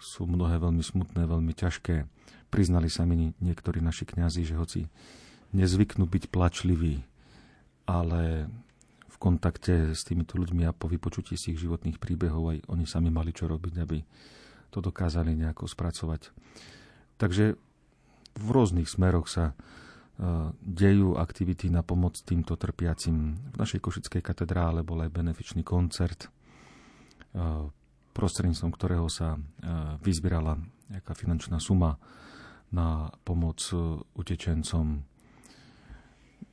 [0.00, 2.08] sú mnohé veľmi smutné, veľmi ťažké.
[2.48, 4.80] Priznali sa mi niektorí naši kňazi, že hoci
[5.52, 7.04] nezvyknú byť plačliví,
[7.84, 8.48] ale
[9.20, 13.36] kontakte s týmito ľuďmi a po vypočutí si ich životných príbehov aj oni sami mali
[13.36, 14.00] čo robiť, aby
[14.72, 16.32] to dokázali nejako spracovať.
[17.20, 17.60] Takže
[18.40, 19.54] v rôznych smeroch sa e,
[20.64, 23.36] dejú aktivity na pomoc týmto trpiacim.
[23.52, 26.32] V našej Košickej katedrále bol aj benefičný koncert,
[27.36, 27.68] e,
[28.16, 29.40] prostredníctvom ktorého sa e,
[30.00, 30.56] vyzbierala
[30.88, 32.00] nejaká finančná suma
[32.72, 33.60] na pomoc
[34.14, 35.02] utečencom.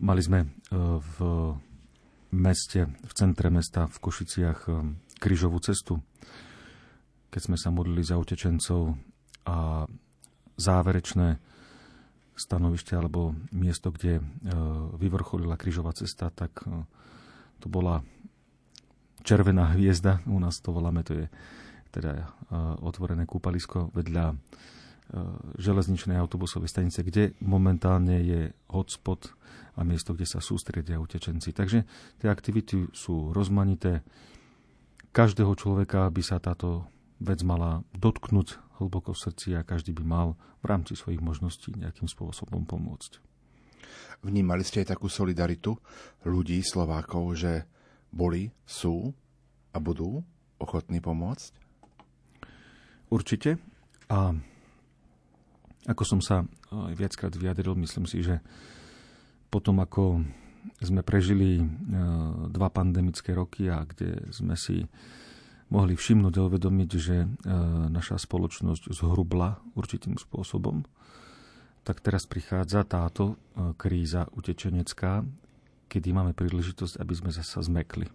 [0.01, 1.18] Mali sme v
[2.32, 4.74] meste, v centre mesta v Košiciach eh,
[5.18, 6.00] krížovú cestu,
[7.28, 8.96] keď sme sa modlili za utečencov
[9.48, 9.88] a
[10.58, 11.38] záverečné
[12.38, 14.22] stanovište alebo miesto, kde
[15.02, 16.54] vyvrcholila krížová cesta, tak
[17.58, 18.06] to bola
[19.26, 21.26] červená hviezda, u nás to voláme, to je
[21.90, 22.30] teda
[22.86, 24.38] otvorené kúpalisko vedľa
[25.58, 29.32] železničnej autobusovej stanice, kde momentálne je hotspot
[29.78, 31.54] a miesto, kde sa sústredia utečenci.
[31.54, 31.86] Takže
[32.18, 34.02] tie aktivity sú rozmanité.
[35.14, 36.90] Každého človeka by sa táto
[37.22, 40.28] vec mala dotknúť hlboko v srdci a každý by mal
[40.62, 43.22] v rámci svojich možností nejakým spôsobom pomôcť.
[44.26, 45.78] Vnímali ste aj takú solidaritu
[46.26, 47.70] ľudí, Slovákov, že
[48.10, 49.14] boli, sú
[49.74, 50.26] a budú
[50.58, 51.54] ochotní pomôcť?
[53.14, 53.62] Určite.
[54.10, 54.34] A
[55.88, 56.44] ako som sa
[56.92, 58.44] viackrát vyjadril, myslím si, že
[59.48, 60.24] potom ako
[60.84, 61.64] sme prežili e,
[62.52, 64.86] dva pandemické roky a kde sme si
[65.68, 67.28] mohli všimnúť a uvedomiť, že e,
[67.89, 70.86] naša spoločnosť zhrubla určitým spôsobom,
[71.82, 75.26] tak teraz prichádza táto e, kríza utečenecká,
[75.88, 78.12] kedy máme príležitosť, aby sme zasa zmekli.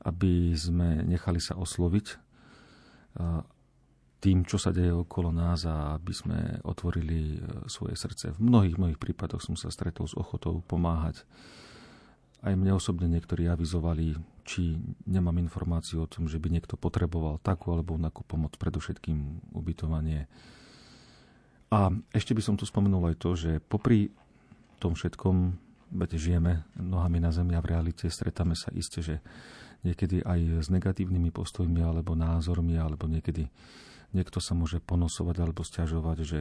[0.00, 2.30] Aby sme nechali sa osloviť
[4.20, 8.36] tým, čo sa deje okolo nás a aby sme otvorili e, svoje srdce.
[8.36, 11.24] V mnohých mojich prípadoch som sa stretol s ochotou pomáhať.
[12.44, 14.76] Aj mne osobne niektorí avizovali, či
[15.08, 20.28] nemám informáciu o tom, že by niekto potreboval takú alebo onakú pomoc, predovšetkým ubytovanie.
[21.72, 24.12] A ešte by som tu spomenul aj to, že popri
[24.80, 25.56] tom všetkom,
[25.92, 29.20] veď žijeme nohami na zemi a v realite stretáme sa iste, že
[29.84, 33.48] niekedy aj s negatívnymi postojmi alebo názormi, alebo niekedy
[34.10, 36.38] Niekto sa môže ponosovať alebo stiažovať, že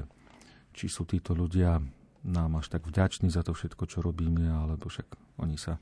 [0.74, 1.82] či sú títo ľudia
[2.26, 5.08] nám až tak vďační za to všetko, čo robíme, alebo však
[5.40, 5.80] oni sa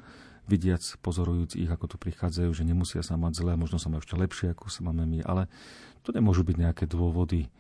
[0.48, 4.16] vidiac, pozorujúc ich, ako tu prichádzajú, že nemusia sa mať zle, možno sa majú ešte
[4.16, 5.52] lepšie, ako sa máme my, ale
[6.08, 7.52] to nemôžu byť nejaké dôvody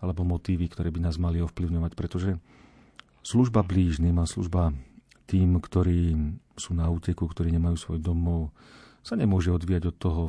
[0.00, 2.36] alebo motívy, ktoré by nás mali ovplyvňovať, pretože
[3.24, 4.72] služba blížnym a služba
[5.28, 6.16] tým, ktorí
[6.56, 8.52] sú na úteku, ktorí nemajú svoj domov,
[9.00, 10.22] sa nemôže odvíjať od toho,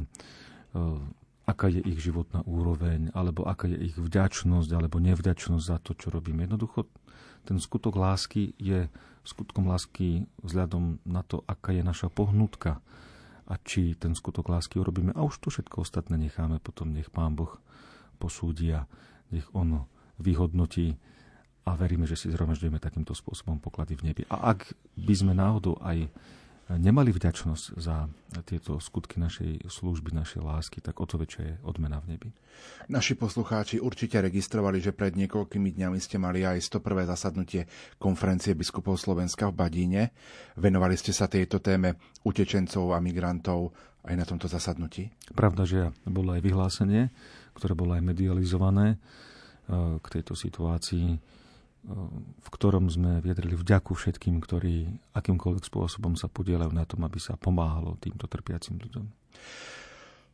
[1.52, 6.08] aká je ich životná úroveň, alebo aká je ich vďačnosť alebo nevďačnosť za to, čo
[6.08, 6.48] robíme.
[6.48, 6.88] Jednoducho,
[7.44, 8.88] ten skutok lásky je
[9.28, 12.82] skutkom lásky vzhľadom na to, aká je naša pohnutka
[13.46, 15.12] a či ten skutok lásky urobíme.
[15.14, 17.60] A už to všetko ostatné necháme potom, nech Pán Boh
[18.18, 18.88] posúdi a
[19.30, 19.86] nech On
[20.18, 20.96] vyhodnotí
[21.68, 24.24] a veríme, že si zhromažďujeme takýmto spôsobom poklady v nebi.
[24.34, 26.10] A ak by sme náhodou aj
[26.78, 28.08] nemali vďačnosť za
[28.48, 32.30] tieto skutky našej služby, našej lásky, tak o to väčšia je odmena v nebi.
[32.88, 37.12] Naši poslucháči určite registrovali, že pred niekoľkými dňami ste mali aj 101.
[37.12, 37.66] zasadnutie
[37.98, 40.04] konferencie biskupov Slovenska v Badíne.
[40.56, 43.74] Venovali ste sa tejto téme utečencov a migrantov
[44.06, 45.10] aj na tomto zasadnutí?
[45.34, 47.10] Pravda, že bolo aj vyhlásenie,
[47.58, 51.41] ktoré bolo aj medializované eh, k tejto situácii
[51.82, 54.86] v ktorom sme viedrili vďaku všetkým, ktorí
[55.18, 59.06] akýmkoľvek spôsobom sa podielajú na tom, aby sa pomáhalo týmto trpiacim ľuďom.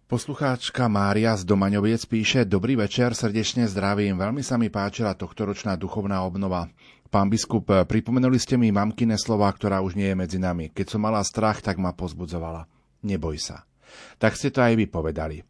[0.07, 4.15] Poslucháčka Mária z Domaňoviec píše Dobrý večer, srdečne zdravím.
[4.15, 6.71] Veľmi sa mi páčila tohtoročná duchovná obnova.
[7.11, 10.71] Pán biskup, pripomenuli ste mi mamkine slova, ktorá už nie je medzi nami.
[10.71, 12.67] Keď som mala strach, tak ma pozbudzovala.
[13.03, 13.67] Neboj sa.
[14.17, 15.43] Tak ste to aj vy povedali.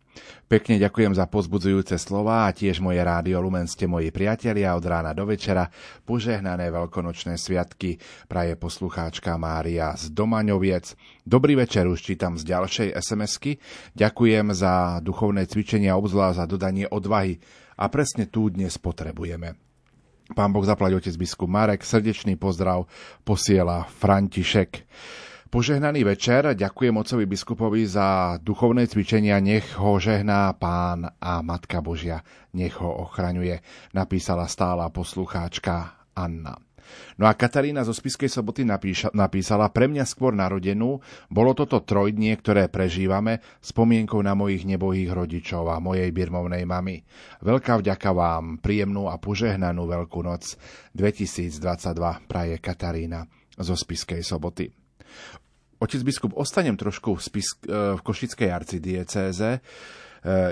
[0.48, 5.12] Pekne ďakujem za pozbudzujúce slova a tiež moje rádio Lumen ste moji priatelia od rána
[5.12, 5.68] do večera.
[6.08, 10.96] Požehnané veľkonočné sviatky praje poslucháčka Mária z Domaňoviec.
[11.28, 13.60] Dobrý večer už čítam z ďalšej SMS-ky.
[13.94, 17.38] Ďakujem za duchovné cvičenia, obzvlášť za dodanie odvahy
[17.78, 19.60] a presne tu dnes potrebujeme.
[20.28, 22.84] Pán Boh zaplať otec biskup Marek, srdečný pozdrav
[23.24, 24.84] posiela František.
[25.48, 32.20] Požehnaný večer, ďakujem ocovi biskupovi za duchovné cvičenia, nech ho žehná pán a Matka Božia,
[32.52, 33.64] nech ho ochraňuje,
[33.96, 36.52] napísala stála poslucháčka Anna.
[37.16, 41.00] No a Katarína zo Spiskej soboty napísala, pre mňa skôr narodenú
[41.32, 47.08] bolo toto trojdnie, ktoré prežívame, spomienkou na mojich nebohých rodičov a mojej birmovnej mamy.
[47.40, 50.60] Veľká vďaka vám, príjemnú a požehnanú Veľkú noc
[50.92, 51.64] 2022
[52.28, 53.24] praje Katarína
[53.56, 54.87] zo Spiskej soboty.
[55.78, 59.50] Otec biskup, ostanem trošku v, Spisk, e, v Košickej arcidiecéze.
[59.54, 59.60] E,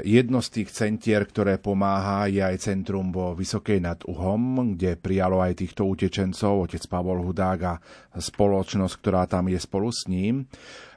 [0.06, 5.41] jedno z tých centier, ktoré pomáha, je aj centrum vo Vysokej nad Uhom, kde prijalo
[5.41, 7.82] aj týchto utečencov, otec Pavol Hudák a
[8.14, 10.45] spoločnosť, ktorá tam je spolu s ním.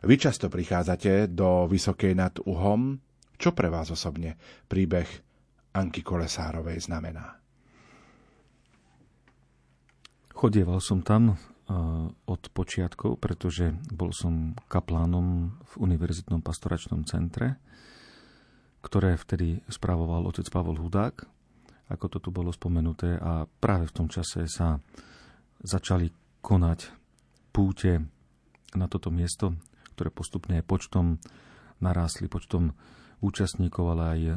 [0.05, 3.01] Vy často prichádzate do Vysokej nad Uhom.
[3.41, 4.37] Čo pre vás osobne
[4.69, 5.09] príbeh
[5.73, 7.39] Anky Kolesárovej znamená?
[10.37, 11.35] Chodieval som tam
[12.25, 17.61] od počiatkov, pretože bol som kaplánom v Univerzitnom pastoračnom centre,
[18.81, 21.29] ktoré vtedy spravoval otec Pavol Hudák
[21.89, 23.16] ako to tu bolo spomenuté.
[23.16, 24.77] A práve v tom čase sa
[25.64, 26.12] začali
[26.45, 26.93] konať
[27.51, 28.05] púte
[28.77, 29.57] na toto miesto,
[29.97, 31.19] ktoré postupne počtom
[31.81, 32.77] narástli, počtom
[33.19, 34.35] účastníkov, ale aj e,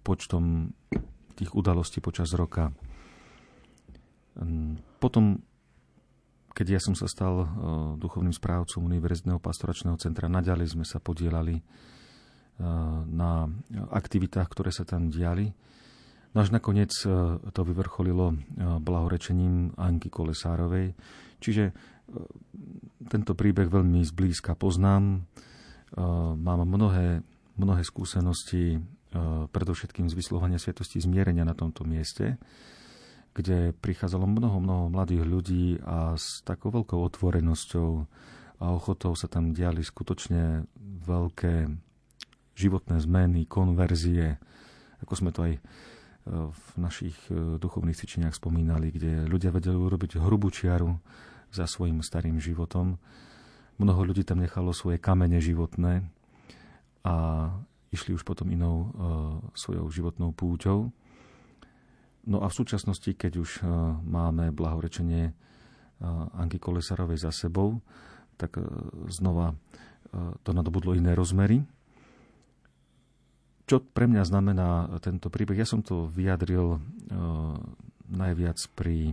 [0.00, 0.72] počtom
[1.36, 2.72] tých udalostí počas roka.
[4.96, 5.44] Potom,
[6.56, 7.46] keď ja som sa stal e,
[8.00, 11.62] duchovným správcom Univerzitného pastoračného centra, naďalej sme sa podielali e,
[13.12, 13.44] na
[13.92, 15.52] aktivitách, ktoré sa tam diali.
[16.32, 16.92] No až nakoniec
[17.56, 18.36] to vyvrcholilo
[18.84, 20.92] blahorečením Anky Kolesárovej.
[21.40, 21.72] Čiže
[23.08, 25.24] tento príbeh veľmi zblízka poznám.
[26.36, 27.24] Mám mnohé
[27.56, 28.80] mnohé skúsenosti, e,
[29.48, 32.36] predovšetkým z vyslovania sviatosti zmierenia na tomto mieste,
[33.36, 37.90] kde prichádzalo mnoho, mnoho mladých ľudí a s takou veľkou otvorenosťou
[38.56, 40.64] a ochotou sa tam diali skutočne
[41.04, 41.68] veľké
[42.56, 44.40] životné zmeny, konverzie,
[45.04, 45.60] ako sme to aj e,
[46.48, 50.96] v našich e, duchovných cvičeniach spomínali, kde ľudia vedeli urobiť hrubú čiaru
[51.52, 52.96] za svojim starým životom.
[53.76, 56.08] Mnoho ľudí tam nechalo svoje kamene životné,
[57.06, 57.14] a
[57.94, 58.86] išli už potom inou uh,
[59.54, 60.90] svojou životnou púťou.
[62.26, 67.78] No a v súčasnosti, keď už uh, máme blahorečenie uh, Anky Kolesarovej za sebou,
[68.36, 68.66] tak uh,
[69.10, 69.54] znova
[70.46, 71.60] to nadobudlo iné rozmery.
[73.68, 75.60] Čo pre mňa znamená tento príbeh?
[75.60, 76.78] Ja som to vyjadril
[78.08, 79.12] najviac pri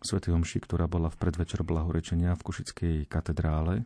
[0.00, 3.84] Svetej Omši, ktorá bola v predvečer blahorečenia v Košickej katedrále,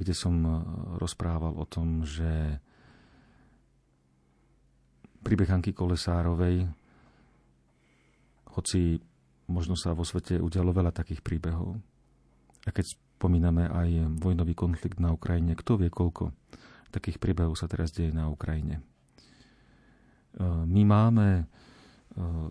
[0.00, 0.52] kde som e,
[0.96, 2.56] rozprával o tom, že
[5.20, 6.64] príbeh Hanky Kolesárovej,
[8.56, 8.98] hoci
[9.46, 11.78] možno sa vo svete udialo veľa takých príbehov,
[12.66, 16.34] a keď spomíname aj vojnový konflikt na Ukrajine, kto vie koľko
[16.90, 18.82] takých príbehov sa teraz deje na Ukrajine.
[18.82, 18.82] E,
[20.66, 21.44] my máme e,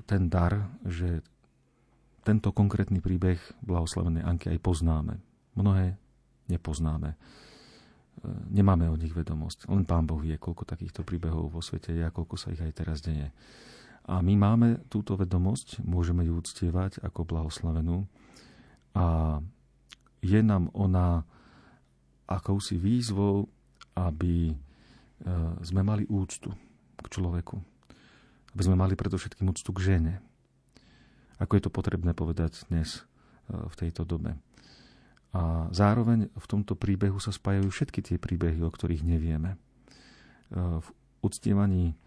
[0.08, 1.20] ten dar, že
[2.26, 5.20] tento konkrétny príbeh blahoslavenej Anky aj poznáme.
[5.60, 6.00] Mnohé
[6.48, 7.14] nepoznáme.
[7.14, 7.18] E,
[8.56, 9.68] nemáme o nich vedomosť.
[9.68, 12.72] Len Pán Boh vie, koľko takýchto príbehov vo svete je a koľko sa ich aj
[12.72, 13.30] teraz deje.
[14.06, 18.06] A my máme túto vedomosť, môžeme ju uctievať ako blahoslavenú
[18.94, 19.38] a
[20.22, 21.26] je nám ona
[22.30, 23.50] akousi výzvou,
[23.98, 24.56] aby e,
[25.62, 26.54] sme mali úctu
[27.02, 27.58] k človeku.
[28.54, 30.14] Aby sme mali predovšetkým úctu k žene.
[31.38, 33.02] Ako je to potrebné povedať dnes e,
[33.54, 34.38] v tejto dobe.
[35.36, 39.58] A zároveň v tomto príbehu sa spájajú všetky tie príbehy, o ktorých nevieme.
[39.58, 39.58] E,
[40.58, 40.88] v
[41.22, 41.98] uctievaní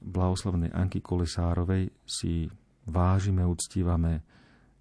[0.00, 2.46] blahoslavnej Anky Kolesárovej si
[2.86, 4.22] vážime, uctívame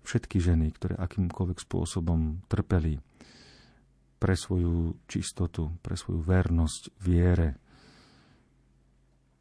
[0.05, 3.01] všetky ženy, ktoré akýmkoľvek spôsobom trpeli
[4.21, 7.49] pre svoju čistotu, pre svoju vernosť, viere.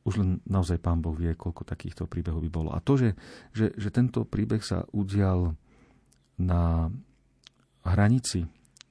[0.04, 2.70] Už len naozaj pán Boh vie, koľko takýchto príbehov by bolo.
[2.72, 3.16] A to, že,
[3.52, 5.56] že, že tento príbeh sa udial
[6.36, 6.92] na
[7.84, 8.44] hranici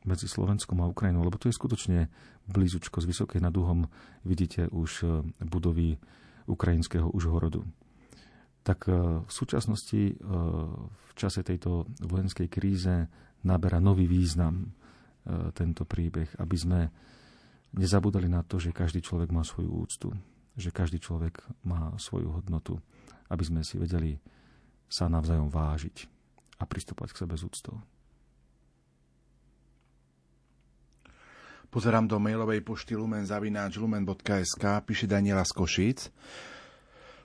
[0.06, 2.12] medzi Slovenskom a Ukrajinou, lebo to je skutočne
[2.48, 3.88] blízučko z Vysokej nad Uhom,
[4.28, 5.08] vidíte už
[5.40, 5.96] budovy
[6.50, 7.64] ukrajinského Užhorodu.
[8.64, 8.92] Tak e,
[9.24, 10.14] v súčasnosti, e,
[10.94, 13.08] v čase tejto vojenskej kríze,
[13.44, 14.72] naberá nový význam
[15.56, 16.92] tento príbeh, aby sme
[17.76, 20.10] nezabudali na to, že každý človek má svoju úctu,
[20.54, 22.78] že každý človek má svoju hodnotu,
[23.32, 24.22] aby sme si vedeli
[24.86, 26.06] sa navzájom vážiť
[26.62, 27.76] a pristúpať k sebe z úctou.
[31.74, 36.14] Pozerám do mailovej pošty lumen.lumen.sk, píše Daniela z Košíc.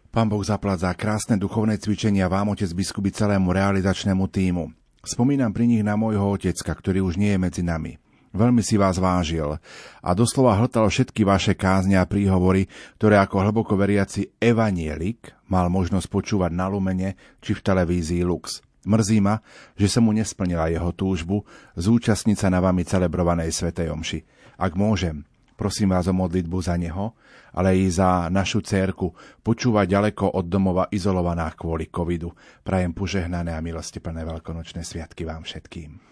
[0.08, 4.72] Pán Boh zaplať za krásne duchovné cvičenia vám, otec biskupi, celému realizačnému týmu.
[5.04, 8.00] Spomínam pri nich na môjho otecka, ktorý už nie je medzi nami.
[8.32, 9.60] Veľmi si vás vážil
[10.00, 16.08] a doslova hltal všetky vaše kázne a príhovory, ktoré ako hlboko veriaci evanielik mal možnosť
[16.08, 18.64] počúvať na Lumene či v televízii Lux.
[18.88, 19.44] Mrzí ma,
[19.76, 21.44] že som mu nesplnila jeho túžbu
[21.76, 24.37] zúčastniť sa na vami celebrovanej Svetej Omši.
[24.58, 25.22] Ak môžem,
[25.54, 27.14] prosím vás o modlitbu za neho,
[27.54, 29.14] ale i za našu cérku,
[29.46, 32.34] počúvať ďaleko od domova izolovaná kvôli covidu.
[32.66, 36.02] Prajem požehnané a milostiplné veľkonočné sviatky vám všetkým.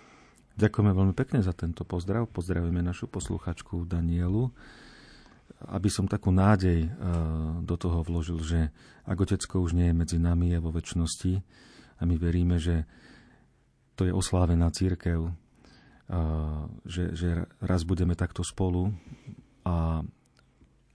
[0.56, 2.30] Ďakujeme veľmi pekne za tento pozdrav.
[2.30, 4.48] Pozdravujeme našu posluchačku Danielu.
[5.68, 6.90] Aby som takú nádej eh,
[7.66, 8.70] do toho vložil, že
[9.04, 11.32] ak Otecko už nie je medzi nami, je vo väčšnosti
[11.98, 12.86] a my veríme, že
[13.96, 15.32] to je oslávená církev,
[16.86, 18.94] že, že raz budeme takto spolu
[19.66, 20.06] a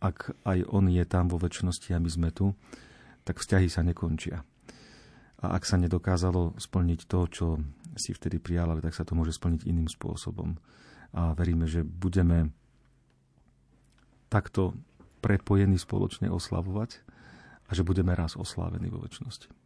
[0.02, 2.58] ak aj on je tam vo väčšnosti a my sme tu,
[3.22, 4.42] tak vzťahy sa nekončia.
[5.42, 7.48] A ak sa nedokázalo splniť to, čo
[8.00, 10.58] si vtedy prijal, tak sa to môže splniť iným spôsobom.
[11.12, 12.56] A veríme, že budeme
[14.32, 14.74] takto
[15.20, 17.04] prepojení spoločne oslavovať
[17.68, 19.61] a že budeme raz oslávení vo väčšnosti.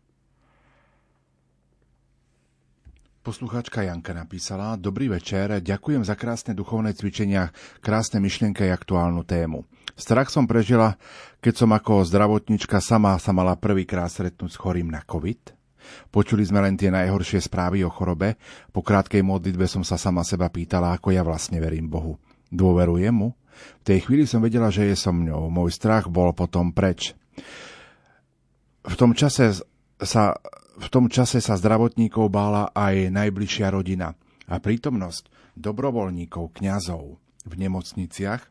[3.26, 7.50] Poslucháčka Janka napísala Dobrý večer, ďakujem za krásne duchovné cvičenia,
[7.82, 9.66] krásne myšlienky a aktuálnu tému.
[9.98, 10.94] Strach som prežila,
[11.42, 15.58] keď som ako zdravotnička sama sa mala prvýkrát stretnúť s chorým na COVID.
[16.14, 18.38] Počuli sme len tie najhoršie správy o chorobe.
[18.70, 22.22] Po krátkej modlitbe som sa sama seba pýtala, ako ja vlastne verím Bohu.
[22.54, 23.34] Dôverujem mu?
[23.82, 25.50] V tej chvíli som vedela, že je so mňou.
[25.50, 27.18] Môj strach bol potom preč.
[28.86, 29.66] V tom čase
[29.98, 30.38] sa
[30.76, 34.12] v tom čase sa zdravotníkov bála aj najbližšia rodina
[34.46, 37.16] a prítomnosť dobrovoľníkov, kňazov
[37.48, 38.44] v nemocniciach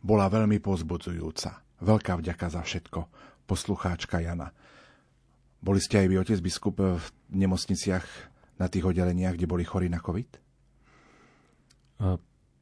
[0.00, 1.82] bola veľmi pozbudzujúca.
[1.84, 3.00] Veľká vďaka za všetko,
[3.46, 4.50] poslucháčka Jana.
[5.58, 8.06] Boli ste aj vy, otec biskup, v nemocniciach
[8.62, 10.30] na tých oddeleniach, kde boli chorí na COVID?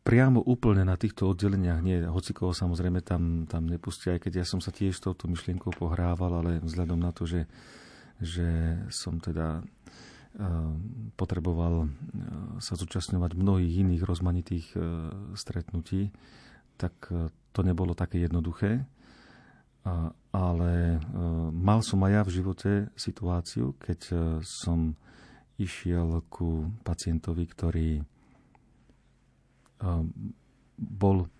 [0.07, 1.99] Priamo úplne na týchto oddeleniach nie.
[2.09, 6.62] Hocikoho samozrejme tam, tam nepustia, aj keď ja som sa tiež touto myšlienkou pohrával, ale
[6.64, 7.45] vzhľadom na to, že
[8.21, 10.45] že som teda eh,
[11.17, 11.89] potreboval eh,
[12.62, 14.83] sa zúčastňovať mnohých iných rozmanitých eh,
[15.37, 16.12] stretnutí,
[16.77, 16.93] tak
[17.57, 18.85] to nebolo také jednoduché.
[20.35, 21.01] Ale
[21.57, 24.01] mal som aj ja v živote situáciu, keď
[24.45, 24.93] som
[25.57, 27.91] išiel ku pacientovi, ktorý
[30.77, 31.31] bol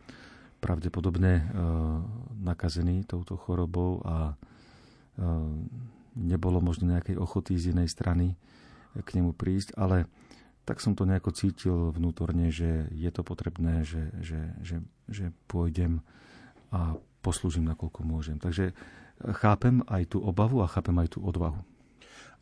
[0.63, 1.53] pravdepodobne
[2.41, 4.39] nakazený touto chorobou a
[6.17, 8.35] nebolo možno nejakej ochoty z inej strany
[8.97, 10.09] k nemu prísť, ale
[10.67, 16.03] tak som to nejako cítil vnútorne, že je to potrebné, že, že, že, že pôjdem
[16.75, 18.43] a poslúžim, nakoľko môžem.
[18.43, 18.75] Takže
[19.39, 21.63] chápem aj tú obavu a chápem aj tú odvahu.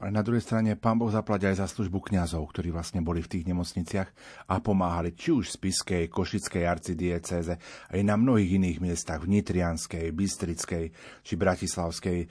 [0.02, 3.30] Ale na druhej strane pán Boh zaplať aj za službu kňazov, ktorí vlastne boli v
[3.30, 4.08] tých nemocniciach
[4.50, 7.54] a pomáhali či už v Spiskej, Košickej arcidiecéze,
[7.88, 10.84] aj na mnohých iných miestach, v Nitrianskej, Bystrickej
[11.22, 12.26] či Bratislavskej, e,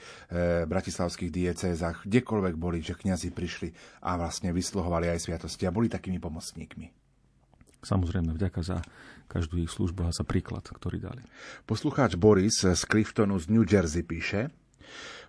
[0.67, 3.69] bratislavských diecézach, kdekoľvek boli, že kňazi prišli
[4.03, 7.03] a vlastne vysluhovali aj sviatosti a boli takými pomocníkmi.
[7.83, 8.79] Samozrejme, vďaka za
[9.27, 11.23] každú ich službu a za príklad, ktorý dali.
[11.67, 14.51] Poslucháč Boris z Cliftonu z New Jersey píše,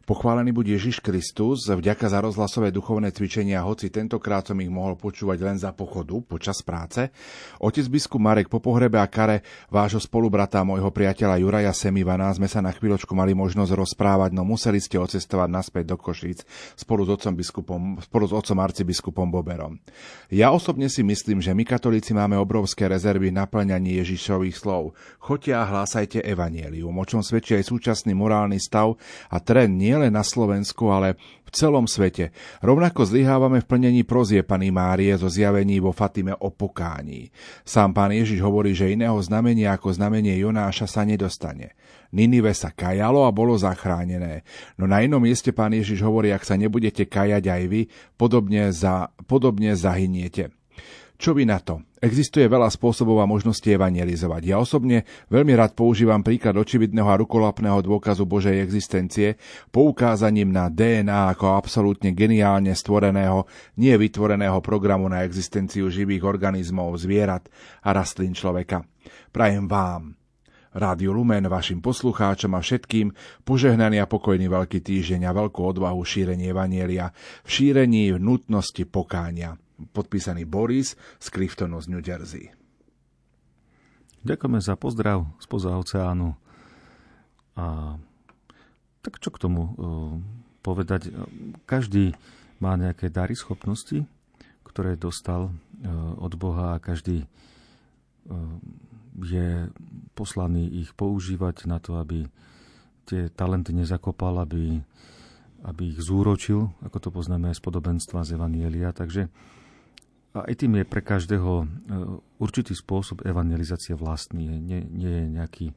[0.05, 5.41] Pochválený buď Ježiš Kristus, vďaka za rozhlasové duchovné cvičenia, hoci tentokrát som ich mohol počúvať
[5.41, 7.09] len za pochodu, počas práce.
[7.57, 9.41] Otec biskup Marek po pohrebe a kare
[9.73, 14.77] vášho spolubrata, môjho priateľa Juraja Semivana sme sa na chvíľočku mali možnosť rozprávať, no museli
[14.77, 16.45] ste ocestovať naspäť do Košíc
[16.77, 19.81] spolu s otcom, biskupom, spolu s otcom arcibiskupom Boberom.
[20.29, 24.93] Ja osobne si myslím, že my katolíci máme obrovské rezervy naplňanie Ježišových slov.
[25.17, 29.01] Choďte a hlásajte evanielium, o čom svedčí aj súčasný morálny stav
[29.33, 31.15] a trend nie nielen na Slovensku, ale
[31.47, 32.35] v celom svete.
[32.59, 37.31] Rovnako zlyhávame v plnení prozie Pany Márie zo zjavení vo Fatime o pokání.
[37.63, 41.79] Sám pán Ježiš hovorí, že iného znamenia ako znamenie Jonáša sa nedostane.
[42.11, 44.43] Ninive sa kajalo a bolo zachránené.
[44.75, 47.87] No na inom mieste pán Ježiš hovorí, ak sa nebudete kajať aj vy,
[48.19, 50.51] podobne, za, podobne zahyniete.
[51.25, 51.81] Čo vy na to?
[52.05, 54.45] Existuje veľa spôsobov a možností evangelizovať.
[54.45, 59.41] Ja osobne veľmi rád používam príklad očividného a rukolapného dôkazu Božej existencie,
[59.73, 63.49] poukázaním na DNA ako absolútne geniálne stvoreného,
[63.81, 67.49] nie vytvoreného programu na existenciu živých organizmov, zvierat
[67.81, 68.85] a rastlín človeka.
[69.33, 70.21] Prajem vám,
[70.77, 73.17] Rádio Lumen, vašim poslucháčom a všetkým
[73.49, 77.09] požehnaný a pokojný veľký týždeň a veľkú odvahu šírenie Evanielia
[77.41, 82.51] v šírení nutnosti pokáňa podpísaný Boris z Cliftonu z New Jersey.
[84.25, 86.33] Ďakujeme za pozdrav spoza oceánu.
[87.61, 87.99] A
[89.05, 89.73] tak čo k tomu uh,
[90.65, 91.13] povedať?
[91.69, 92.17] Každý
[92.57, 94.09] má nejaké dary, schopnosti,
[94.65, 95.55] ktoré dostal uh,
[96.17, 98.57] od Boha a každý uh,
[99.21, 99.69] je
[100.17, 102.27] poslaný ich používať na to, aby
[103.05, 104.81] tie talenty nezakopal, aby,
[105.63, 108.91] aby ich zúročil, ako to poznáme z podobenstva z Evanielia.
[108.97, 109.29] Takže
[110.35, 111.67] a aj tým je pre každého e,
[112.43, 114.59] určitý spôsob evangelizácie vlastný.
[114.59, 115.75] Nie, nie je nejaký e,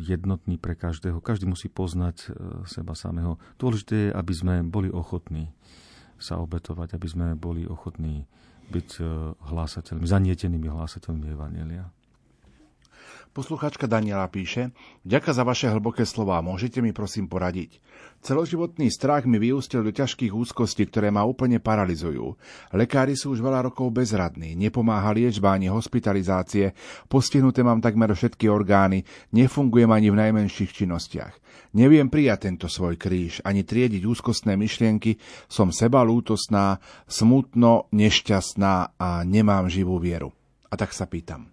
[0.00, 1.20] jednotný pre každého.
[1.20, 2.28] Každý musí poznať e,
[2.64, 3.36] seba samého.
[3.60, 5.52] Dôležité je, aby sme boli ochotní
[6.16, 8.24] sa obetovať, aby sme boli ochotní
[8.64, 8.96] byť
[9.44, 11.84] hlásateľmi, zanietenými hlásateľmi Evangelia.
[13.34, 14.70] Posluchačka Daniela píše,
[15.02, 17.82] Ďaká za vaše hlboké slová, môžete mi prosím poradiť.
[18.22, 22.38] Celoživotný strach mi vyústil do ťažkých úzkostí, ktoré ma úplne paralizujú.
[22.70, 26.78] Lekári sú už veľa rokov bezradní, nepomáha liečba ani hospitalizácie,
[27.10, 29.02] postihnuté mám takmer všetky orgány,
[29.34, 31.34] nefungujem ani v najmenších činnostiach.
[31.74, 35.18] Neviem prijať tento svoj kríž, ani triediť úzkostné myšlienky,
[35.50, 36.78] som seba lútosná,
[37.10, 40.30] smutno, nešťastná a nemám živú vieru.
[40.70, 41.50] A tak sa pýtam,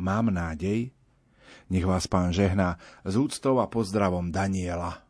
[0.00, 0.96] mám nádej?
[1.70, 5.06] Nech vás pán žehná s úctou a pozdravom Daniela.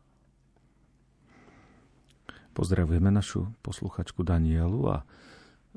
[2.53, 5.01] Pozdravujeme našu posluchačku Danielu a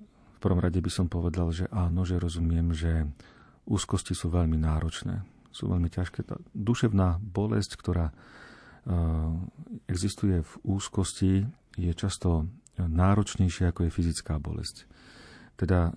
[0.04, 3.08] v prvom rade by som povedal, že áno, že rozumiem, že
[3.64, 6.20] úzkosti sú veľmi náročné, sú veľmi ťažké.
[6.20, 8.12] Tá duševná bolesť, ktorá
[9.88, 11.48] existuje v úzkosti,
[11.80, 12.44] je často
[12.76, 14.84] náročnejšia ako je fyzická bolesť.
[15.56, 15.96] Teda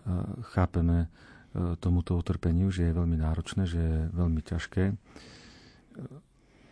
[0.56, 1.12] chápeme
[1.56, 4.84] tomuto utrpeniu, že je veľmi náročné, že je veľmi ťažké.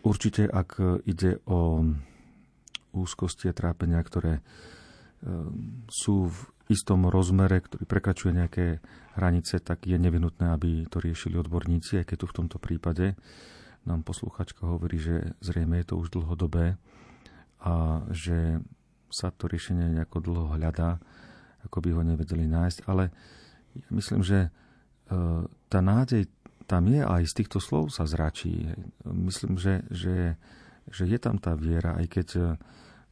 [0.05, 0.77] Určite, ak
[1.09, 1.81] ide o
[2.93, 4.45] úzkosti a trápenia, ktoré
[5.89, 6.37] sú v
[6.69, 8.65] istom rozmere, ktorý prekračuje nejaké
[9.17, 13.17] hranice, tak je nevinutné, aby to riešili odborníci, aj keď tu v tomto prípade
[13.85, 16.75] nám posluchačka hovorí, že zrejme je to už dlhodobé
[17.61, 18.59] a že
[19.13, 20.97] sa to riešenie nejako dlho hľadá,
[21.63, 22.79] ako by ho nevedeli nájsť.
[22.89, 23.13] Ale
[23.77, 24.49] ja myslím, že e,
[25.69, 26.25] tá nádej
[26.65, 28.73] tam je aj z týchto slov sa zračí.
[29.05, 30.37] Myslím, že, že,
[30.89, 32.41] že je tam tá viera, aj keď e,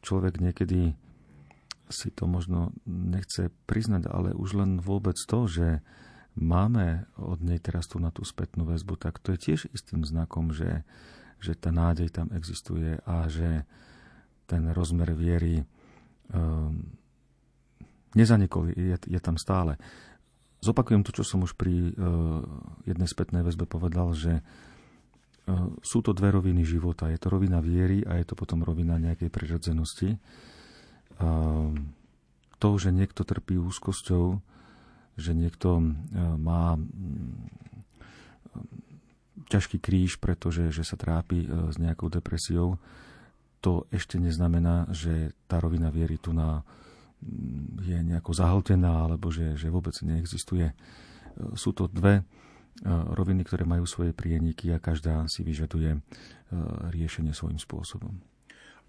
[0.02, 0.98] človek niekedy
[1.94, 5.86] si to možno nechce priznať, ale už len vôbec to, že
[6.34, 10.50] máme od nej teraz tu na tú spätnú väzbu, tak to je tiež istým znakom,
[10.50, 10.82] že,
[11.38, 13.70] že tá nádej tam existuje a že
[14.50, 15.62] ten rozmer viery
[16.34, 16.98] um,
[18.18, 19.78] nezanikol, je, je tam stále.
[20.64, 22.40] Zopakujem to, čo som už pri uh,
[22.88, 27.12] jednej spätnej väzbe povedal, že uh, sú to dve roviny života.
[27.12, 30.16] Je to rovina viery a je to potom rovina nejakej prirodzenosti.
[31.20, 31.76] Uh,
[32.64, 34.40] to, že niekto trpí úzkosťou,
[35.20, 35.84] že niekto e,
[36.40, 36.80] má
[39.52, 42.80] ťažký kríž, pretože že sa trápi e, s nejakou depresiou,
[43.60, 46.64] to ešte neznamená, že tá rovina viery tu na,
[47.84, 50.72] je nejako zahltená alebo že, že vôbec neexistuje.
[50.72, 50.76] E,
[51.56, 52.24] sú to dve
[52.90, 55.94] roviny, ktoré majú svoje prieniky a každá si vyžaduje
[56.90, 58.18] riešenie svojím spôsobom.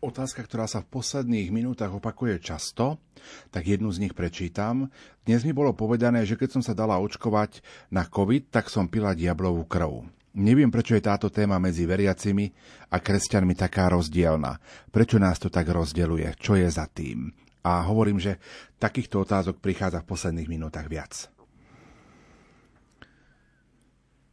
[0.04, 3.00] Otázka, ktorá sa v posledných minútach opakuje často,
[3.48, 4.92] tak jednu z nich prečítam.
[5.24, 9.16] Dnes mi bolo povedané, že keď som sa dala očkovať na COVID, tak som pila
[9.16, 10.04] diablovú krv.
[10.36, 12.52] Neviem, prečo je táto téma medzi veriacimi
[12.92, 14.60] a kresťanmi taká rozdielna.
[14.92, 16.26] Prečo nás to tak rozdeluje?
[16.36, 17.43] Čo je za tým?
[17.64, 18.36] A hovorím, že
[18.76, 21.32] takýchto otázok prichádza v posledných minútach viac.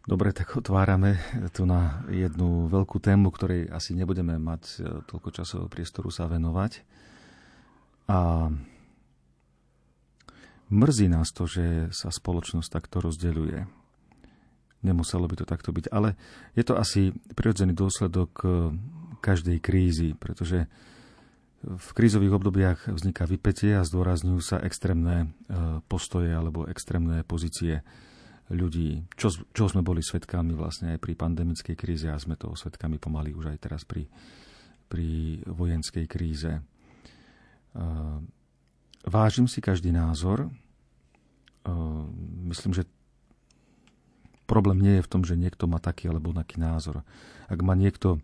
[0.02, 1.22] Dobre, tak otvárame
[1.54, 4.76] tu na jednu veľkú tému, ktorej asi nebudeme mať e,
[5.06, 6.82] toľko časového priestoru sa venovať.
[8.10, 8.50] A
[10.74, 13.70] mrzí nás to, že sa spoločnosť takto rozdeľuje.
[14.82, 16.18] Nemuselo by to takto byť, ale
[16.58, 18.48] je to asi prirodzený dôsledok e,
[19.22, 20.66] každej krízy, pretože
[21.62, 27.86] v krízových obdobiach vzniká vypetie a zdôrazňujú sa extrémne e, postoje alebo extrémne pozície
[28.52, 33.00] ľudí, čo, čo sme boli svetkami vlastne aj pri pandemickej kríze a sme toho svetkami
[33.00, 34.12] pomaly už aj teraz pri,
[34.92, 36.60] pri vojenskej kríze.
[37.72, 38.20] Uh,
[39.08, 40.52] vážim si každý názor.
[41.64, 42.04] Uh,
[42.52, 42.84] myslím, že
[44.44, 47.08] problém nie je v tom, že niekto má taký alebo taký názor.
[47.48, 48.20] Ak má niekto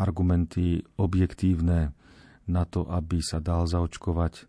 [0.00, 1.92] argumenty objektívne
[2.48, 4.48] na to, aby sa dal zaočkovať,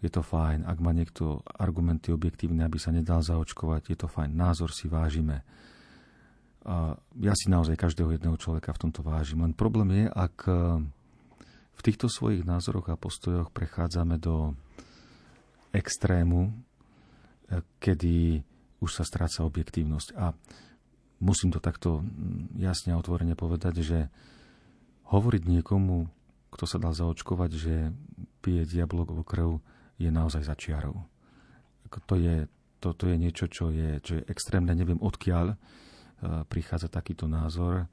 [0.00, 0.64] je to fajn.
[0.64, 4.32] Ak má niekto argumenty objektívne, aby sa nedal zaočkovať, je to fajn.
[4.32, 5.44] Názor si vážime.
[6.64, 9.40] A ja si naozaj každého jedného človeka v tomto vážim.
[9.44, 10.52] Len problém je, ak e,
[11.76, 14.56] v týchto svojich názoroch a postojoch prechádzame do
[15.72, 16.52] extrému, e,
[17.80, 18.44] kedy
[18.80, 20.16] už sa stráca objektívnosť.
[20.16, 20.32] A
[21.20, 22.00] musím to takto
[22.56, 23.98] jasne a otvorene povedať, že
[25.10, 26.06] hovoriť niekomu,
[26.54, 27.74] kto sa dal zaočkovať, že
[28.42, 29.58] pije diablogovú krv,
[30.00, 31.04] je naozaj za čiarou.
[31.90, 32.48] To je,
[32.80, 34.72] to, to je niečo, čo je, čo je extrémne.
[34.72, 35.56] Neviem, odkiaľ e,
[36.48, 37.90] prichádza takýto názor.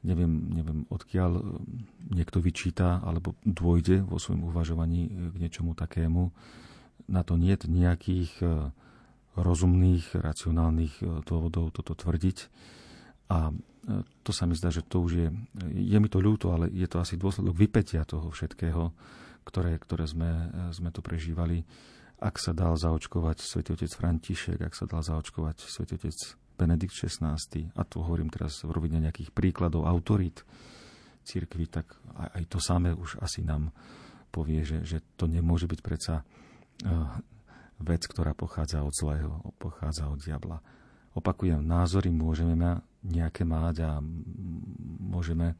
[0.00, 1.42] Neviem, neviem, odkiaľ e,
[2.14, 6.32] niekto vyčíta alebo dôjde vo svojom uvažovaní k niečomu takému.
[7.10, 8.46] Na to nie je nejakých e,
[9.34, 12.38] rozumných, racionálnych dôvodov toto tvrdiť.
[13.34, 13.50] A
[14.24, 15.28] to sa mi zdá, že to už je,
[15.72, 18.92] je mi to ľúto, ale je to asi dôsledok vypetia toho všetkého,
[19.44, 21.62] ktoré, ktoré sme, sme tu prežívali.
[22.16, 26.16] Ak sa dal zaočkovať svätý otec František, ak sa dal zaočkovať svätý otec
[26.56, 27.36] Benedikt XVI,
[27.74, 30.46] a tu hovorím teraz v rovine nejakých príkladov autorít
[31.26, 33.74] cirkvi, tak aj to samé už asi nám
[34.32, 37.20] povie, že, že to nemôže byť predsa uh,
[37.82, 40.58] vec, ktorá pochádza od zlého, pochádza od diabla.
[41.14, 42.54] Opakujem, názory môžeme
[43.04, 43.90] nejaké mať a
[45.04, 45.54] môžeme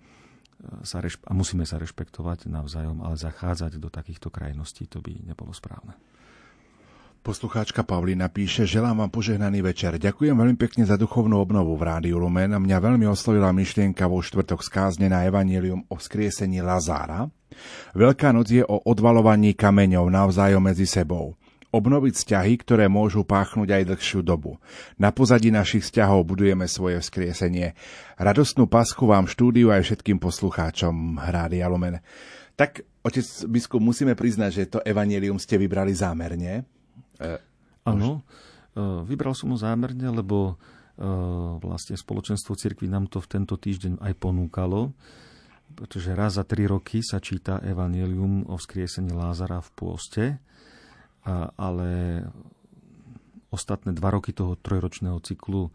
[0.80, 5.52] sa rešp- a musíme sa rešpektovať navzájom, ale zachádzať do takýchto krajností to by nebolo
[5.52, 5.92] správne.
[7.24, 9.96] Poslucháčka Pavlina píše, želám vám požehnaný večer.
[9.96, 14.60] Ďakujem veľmi pekne za duchovnú obnovu v Rádiu Lumen mňa veľmi oslovila myšlienka vo štvrtok
[14.60, 17.24] skázne na Evangelium o skriesení Lazára.
[17.96, 21.32] Veľká noc je o odvalovaní kameňov navzájom medzi sebou.
[21.74, 24.62] Obnoviť vzťahy, ktoré môžu páchnuť aj dlhšiu dobu.
[24.94, 27.74] Na pozadí našich vzťahov budujeme svoje vzkriesenie.
[28.14, 31.98] Radostnú pasku vám štúdiu aj všetkým poslucháčom Rádia Lumen.
[32.54, 36.62] Tak, otec biskup, musíme priznať, že to evanelium ste vybrali zámerne.
[37.18, 37.42] E,
[37.82, 38.22] Áno,
[38.70, 40.54] e, vybral som ho zámerne, lebo
[40.94, 41.04] e,
[41.58, 44.94] vlastne spoločenstvo cirkvi nám to v tento týždeň aj ponúkalo,
[45.74, 50.24] pretože raz za tri roky sa číta Evangelium o vzkriesení Lázara v pôste,
[51.56, 52.22] ale
[53.48, 55.72] ostatné dva roky toho trojročného cyklu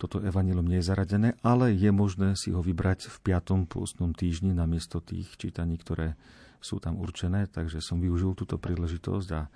[0.00, 4.56] toto evanilium nie je zaradené, ale je možné si ho vybrať v piatom pôstnom týždni
[4.56, 6.16] namiesto tých čítaní, ktoré
[6.64, 9.52] sú tam určené, takže som využil túto príležitosť a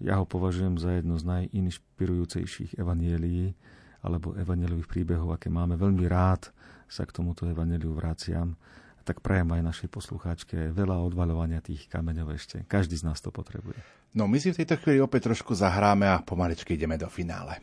[0.00, 3.52] ja ho považujem za jedno z najinšpirujúcejších evanielií
[4.00, 5.76] alebo evanieliových príbehov, aké máme.
[5.76, 6.48] Veľmi rád
[6.88, 8.56] sa k tomuto evaneliu vraciam.
[9.04, 12.64] Tak prajem aj našej poslucháčke veľa odvaľovania tých kameňov ešte.
[12.64, 13.76] Každý z nás to potrebuje.
[14.14, 17.58] No my si v tejto chvíli opäť trošku zahráme a pomaličky ideme do finále.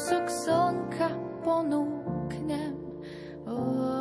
[0.00, 1.12] Kúsok slnka
[1.44, 2.72] ponúknem.
[3.44, 3.99] Kto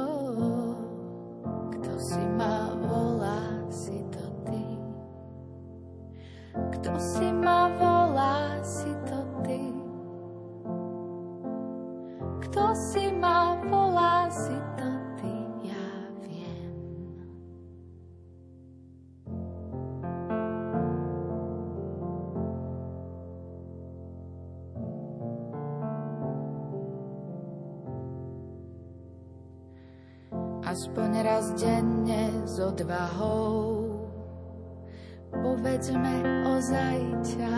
[32.89, 34.01] s odvahou.
[35.29, 36.25] Povedzme,
[36.57, 37.48] ozaj ťa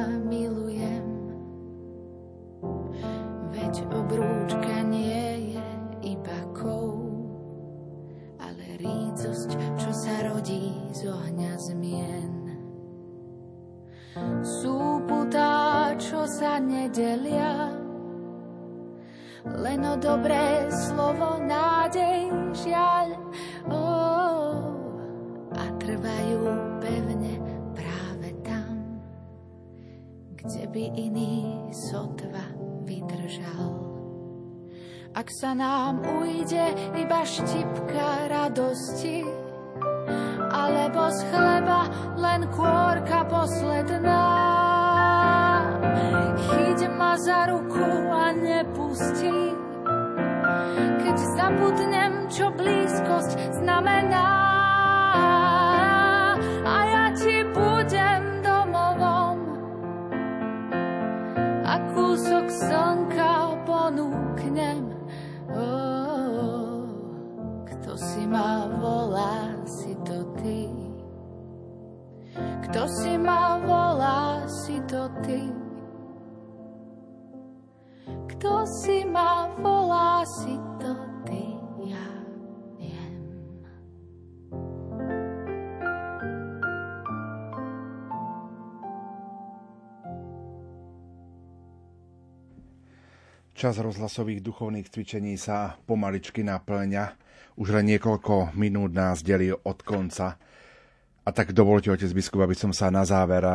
[93.62, 97.14] Čas rozhlasových duchovných cvičení sa pomaličky naplňa.
[97.62, 100.34] Už len niekoľko minút nás delí od konca.
[101.22, 103.46] A tak dovolte, otec biskup, aby som sa na záver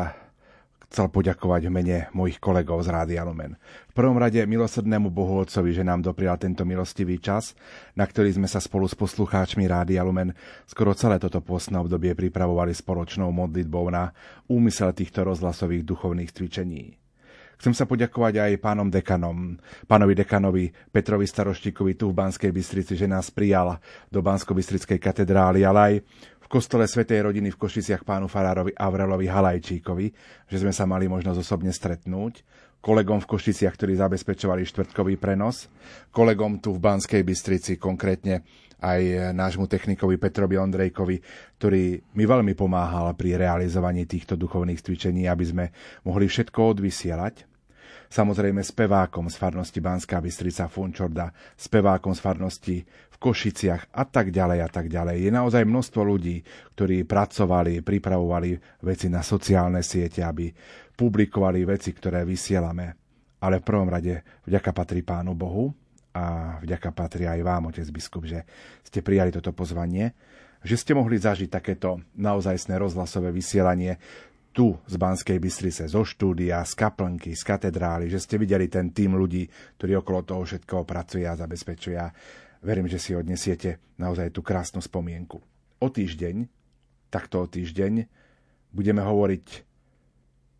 [0.87, 3.59] chcel poďakovať v mene mojich kolegov z Rádia Lumen.
[3.91, 7.59] V prvom rade milosrdnému Bohu Otcovi, že nám doprial tento milostivý čas,
[7.99, 10.39] na ktorý sme sa spolu s poslucháčmi Rádia Lumen
[10.71, 14.15] skoro celé toto postné obdobie pripravovali spoločnou modlitbou na
[14.47, 16.95] úmysel týchto rozhlasových duchovných cvičení.
[17.57, 19.57] Chcem sa poďakovať aj pánom dekanom,
[19.89, 23.81] pánovi dekanovi Petrovi Staroštíkovi tu v Banskej Bystrici, že nás prijal
[24.13, 25.95] do Bansko-Bystrickej katedrály, ale aj
[26.47, 30.07] v kostole Svetej rodiny v Košiciach pánu farárovi Avrelovi Halajčíkovi,
[30.47, 32.47] že sme sa mali možnosť osobne stretnúť,
[32.87, 35.67] kolegom v Košiciach, ktorí zabezpečovali štvrtkový prenos,
[36.15, 38.47] kolegom tu v Banskej Bystrici, konkrétne
[38.79, 41.17] aj nášmu technikovi Petrovi Ondrejkovi,
[41.59, 45.65] ktorý mi veľmi pomáhal pri realizovaní týchto duchovných cvičení, aby sme
[46.07, 47.59] mohli všetko odvysielať.
[48.07, 54.59] Samozrejme spevákom z farnosti Banská Bystrica Funčorda, spevákom z farnosti v Košiciach a tak ďalej
[54.63, 55.27] a tak ďalej.
[55.27, 56.39] Je naozaj množstvo ľudí,
[56.79, 60.47] ktorí pracovali, pripravovali veci na sociálne siete, aby
[60.97, 62.97] publikovali veci, ktoré vysielame.
[63.45, 65.71] Ale v prvom rade vďaka patrí Pánu Bohu,
[66.17, 68.49] a vďaka patrí aj vám, otec biskup, že
[68.81, 70.17] ste prijali toto pozvanie,
[70.65, 74.01] že ste mohli zažiť takéto naozajstné rozhlasové vysielanie
[74.57, 79.13] tu z Banskej Bystrice, zo štúdia, z kaplnky, z katedrály, že ste videli ten tým
[79.13, 79.45] ľudí,
[79.77, 82.01] ktorý okolo toho všetkoho pracuje a zabezpečuje.
[82.65, 85.45] Verím, že si odnesiete naozaj tú krásnu spomienku.
[85.77, 86.49] O týždeň,
[87.13, 88.09] takto o týždeň,
[88.73, 89.76] budeme hovoriť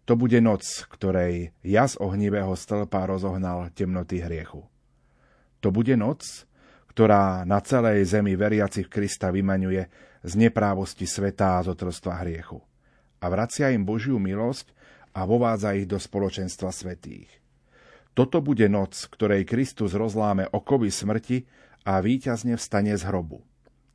[0.07, 4.63] to bude noc, ktorej jas ohnivého stĺpa rozohnal temnoty hriechu.
[5.59, 6.47] To bude noc,
[6.95, 9.83] ktorá na celej zemi veriacich Krista vymaňuje
[10.23, 12.63] z neprávosti sveta a z otrostva hriechu.
[13.19, 14.71] A vracia im Božiu milosť
[15.11, 17.29] a vovádza ich do spoločenstva svetých.
[18.15, 21.45] Toto bude noc, ktorej Kristus rozláme okovy smrti
[21.83, 23.43] a víťazne vstane z hrobu.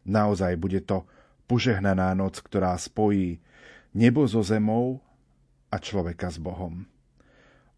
[0.04, 1.08] Naozaj bude to
[1.48, 3.40] požehnaná noc, ktorá spojí
[3.96, 5.00] nebo so zemou
[5.72, 6.84] a človeka s Bohom.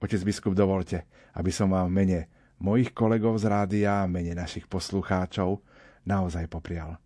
[0.02, 1.08] Otec biskup, dovolte,
[1.38, 2.20] aby som vám v mene
[2.60, 5.64] mojich kolegov z rádia, mene našich poslucháčov,
[6.04, 7.00] naozaj poprial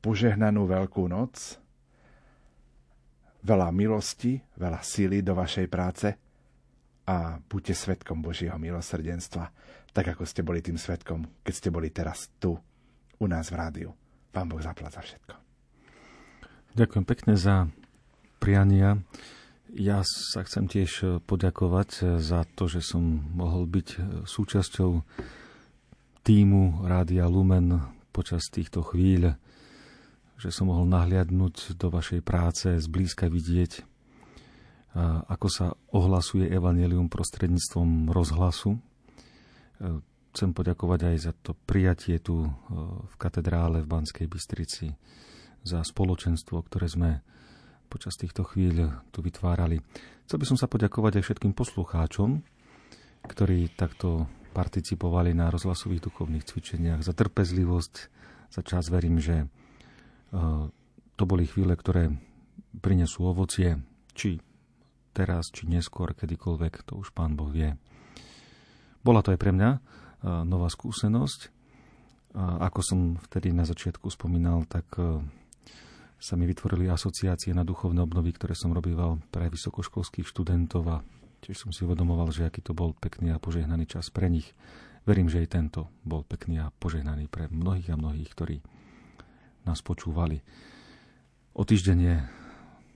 [0.00, 1.60] požehnanú veľkú noc,
[3.44, 6.08] veľa milosti, veľa síly do vašej práce
[7.04, 9.52] a buďte svetkom Božieho milosrdenstva,
[9.92, 12.56] tak ako ste boli tým svetkom, keď ste boli teraz tu,
[13.20, 13.90] u nás v rádiu.
[14.32, 15.34] Pán Boh zaplať za všetko.
[16.80, 17.66] Ďakujem pekne za
[18.38, 18.96] priania.
[19.70, 24.90] Ja sa chcem tiež e, poďakovať e, za to, že som mohol byť e, súčasťou
[26.26, 27.78] týmu Rádia Lumen
[28.10, 29.38] počas týchto chvíľ,
[30.42, 33.86] že som mohol nahliadnúť do vašej práce, zblízka vidieť,
[35.30, 38.82] ako sa ohlasuje evanelium prostredníctvom rozhlasu.
[40.34, 42.50] Chcem poďakovať aj za to prijatie tu
[43.06, 44.92] v katedrále v Banskej Bystrici,
[45.62, 47.10] za spoločenstvo, ktoré sme
[47.90, 49.82] počas týchto chvíľ tu vytvárali.
[50.30, 52.38] Chcel by som sa poďakovať aj všetkým poslucháčom,
[53.26, 57.94] ktorí takto participovali na rozhlasových duchovných cvičeniach, za trpezlivosť,
[58.50, 59.46] za čas verím, že e,
[61.14, 62.14] to boli chvíle, ktoré
[62.78, 63.78] prinesú ovocie,
[64.14, 64.38] či
[65.10, 67.74] teraz, či neskôr, kedykoľvek, to už Pán Boh vie.
[69.02, 69.78] Bola to aj pre mňa e,
[70.46, 71.58] nová skúsenosť.
[72.38, 75.18] Ako som vtedy na začiatku spomínal, tak e,
[76.20, 80.96] sa mi vytvorili asociácie na duchovné obnovy, ktoré som robíval pre vysokoškolských študentov a
[81.40, 84.52] tiež som si uvedomoval, že aký to bol pekný a požehnaný čas pre nich.
[85.08, 88.60] Verím, že aj tento bol pekný a požehnaný pre mnohých a mnohých, ktorí
[89.64, 90.44] nás počúvali.
[91.56, 92.16] O týždeň je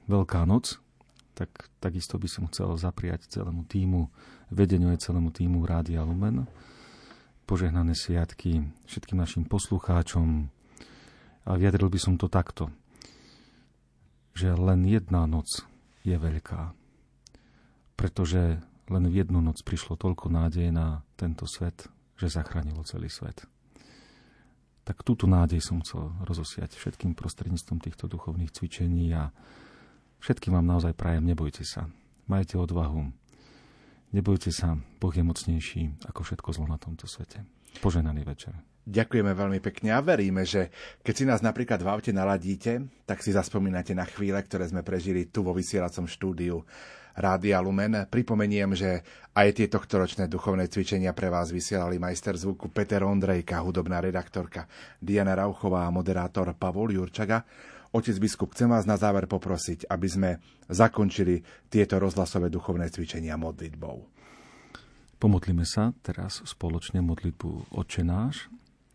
[0.04, 0.84] Veľká noc,
[1.32, 1.48] tak
[1.80, 4.12] takisto by som chcel zapriať celému týmu,
[4.52, 6.44] vedeniu aj celému týmu Rádia Lumen,
[7.48, 10.52] požehnané sviatky všetkým našim poslucháčom
[11.48, 12.68] a vyjadril by som to takto–
[14.34, 15.62] že len jedna noc
[16.02, 16.74] je veľká.
[17.94, 18.58] Pretože
[18.90, 21.88] len v jednu noc prišlo toľko nádeje na tento svet,
[22.18, 23.46] že zachránilo celý svet.
[24.84, 29.32] Tak túto nádej som chcel rozosiať všetkým prostredníctvom týchto duchovných cvičení a
[30.20, 31.88] všetkým vám naozaj prajem, nebojte sa.
[32.28, 33.08] Majte odvahu.
[34.12, 37.48] Nebojte sa, Boh je mocnejší ako všetko zlo na tomto svete.
[37.80, 38.73] Poženaný večer.
[38.84, 40.68] Ďakujeme veľmi pekne a veríme, že
[41.00, 45.24] keď si nás napríklad v aute naladíte, tak si zaspomínate na chvíle, ktoré sme prežili
[45.32, 46.60] tu vo vysielacom štúdiu
[47.16, 48.04] Rádia Lumen.
[48.12, 49.00] Pripomeniem, že
[49.32, 54.68] aj tie tohtoročné duchovné cvičenia pre vás vysielali majster zvuku Peter Ondrejka, hudobná redaktorka
[55.00, 57.40] Diana Rauchová a moderátor Pavol Jurčaga.
[57.94, 60.30] Otec biskup, chcem vás na záver poprosiť, aby sme
[60.66, 61.40] zakončili
[61.70, 64.10] tieto rozhlasové duchovné cvičenia modlitbou.
[65.22, 68.50] Pomodlíme sa teraz spoločne modlitbu Oče náš.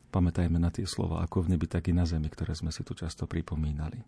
[0.09, 2.97] Pamätajme na tie slova ako v nebi, tak i na zemi, ktoré sme si tu
[2.97, 4.01] často pripomínali.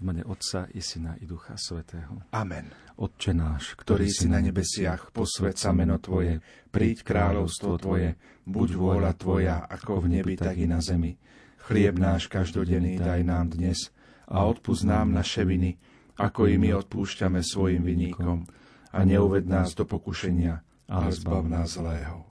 [0.00, 2.26] V mene Otca i Syna i Ducha Svetého.
[2.34, 2.72] Amen.
[2.98, 6.40] Otče náš, ktorý si na nebesiach, posved sa meno Tvoje,
[6.72, 8.16] príď kráľovstvo Tvoje,
[8.48, 11.20] buď vôľa Tvoja, ako v nebi, tak i na zemi.
[11.68, 13.92] Chlieb náš každodenný daj nám dnes
[14.26, 15.76] a odpúsť nám naše viny,
[16.16, 18.48] ako i my odpúšťame svojim vinníkom.
[18.90, 22.29] A neuved nás do pokušenia, ale zbav nás zlého.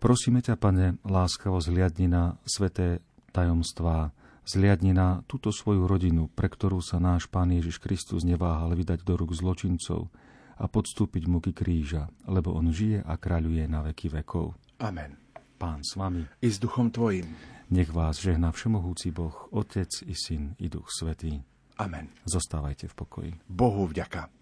[0.00, 3.04] Prosíme ťa, Pane, láskavo zliadni na sveté
[3.36, 4.16] tajomstvá,
[4.48, 9.20] zliadni na túto svoju rodinu, pre ktorú sa náš Pán Ježiš Kristus neváhal vydať do
[9.20, 10.08] rúk zločincov
[10.56, 14.56] a podstúpiť muky kríža, lebo On žije a kráľuje na veky vekov.
[14.80, 15.20] Amen.
[15.60, 16.24] Pán s vami.
[16.40, 17.28] I s duchom Tvojim.
[17.68, 21.44] Nech vás žehná Všemohúci Boh, Otec i Syn i Duch Svetý.
[21.76, 22.08] Amen.
[22.24, 23.30] Zostávajte v pokoji.
[23.44, 24.39] Bohu vďaka.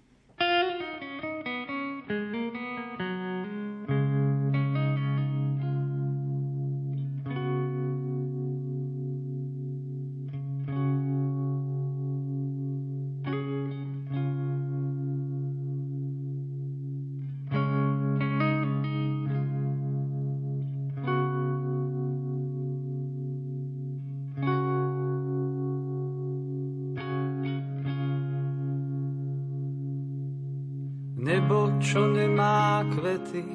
[31.79, 33.47] Čo nemá kvety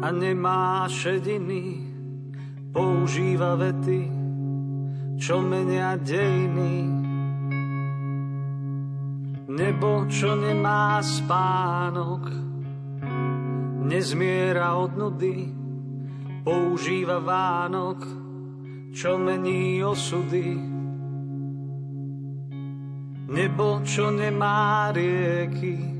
[0.00, 1.84] a nemá šediny,
[2.72, 4.08] používa vety,
[5.20, 6.88] čo menia dejiny.
[9.50, 12.32] Nebo, čo nemá spánok,
[13.84, 15.52] nezmiera od nudy,
[16.40, 18.00] používa Vánok,
[18.96, 20.56] čo mení osudy.
[23.30, 25.99] Nebo, čo nemá rieky,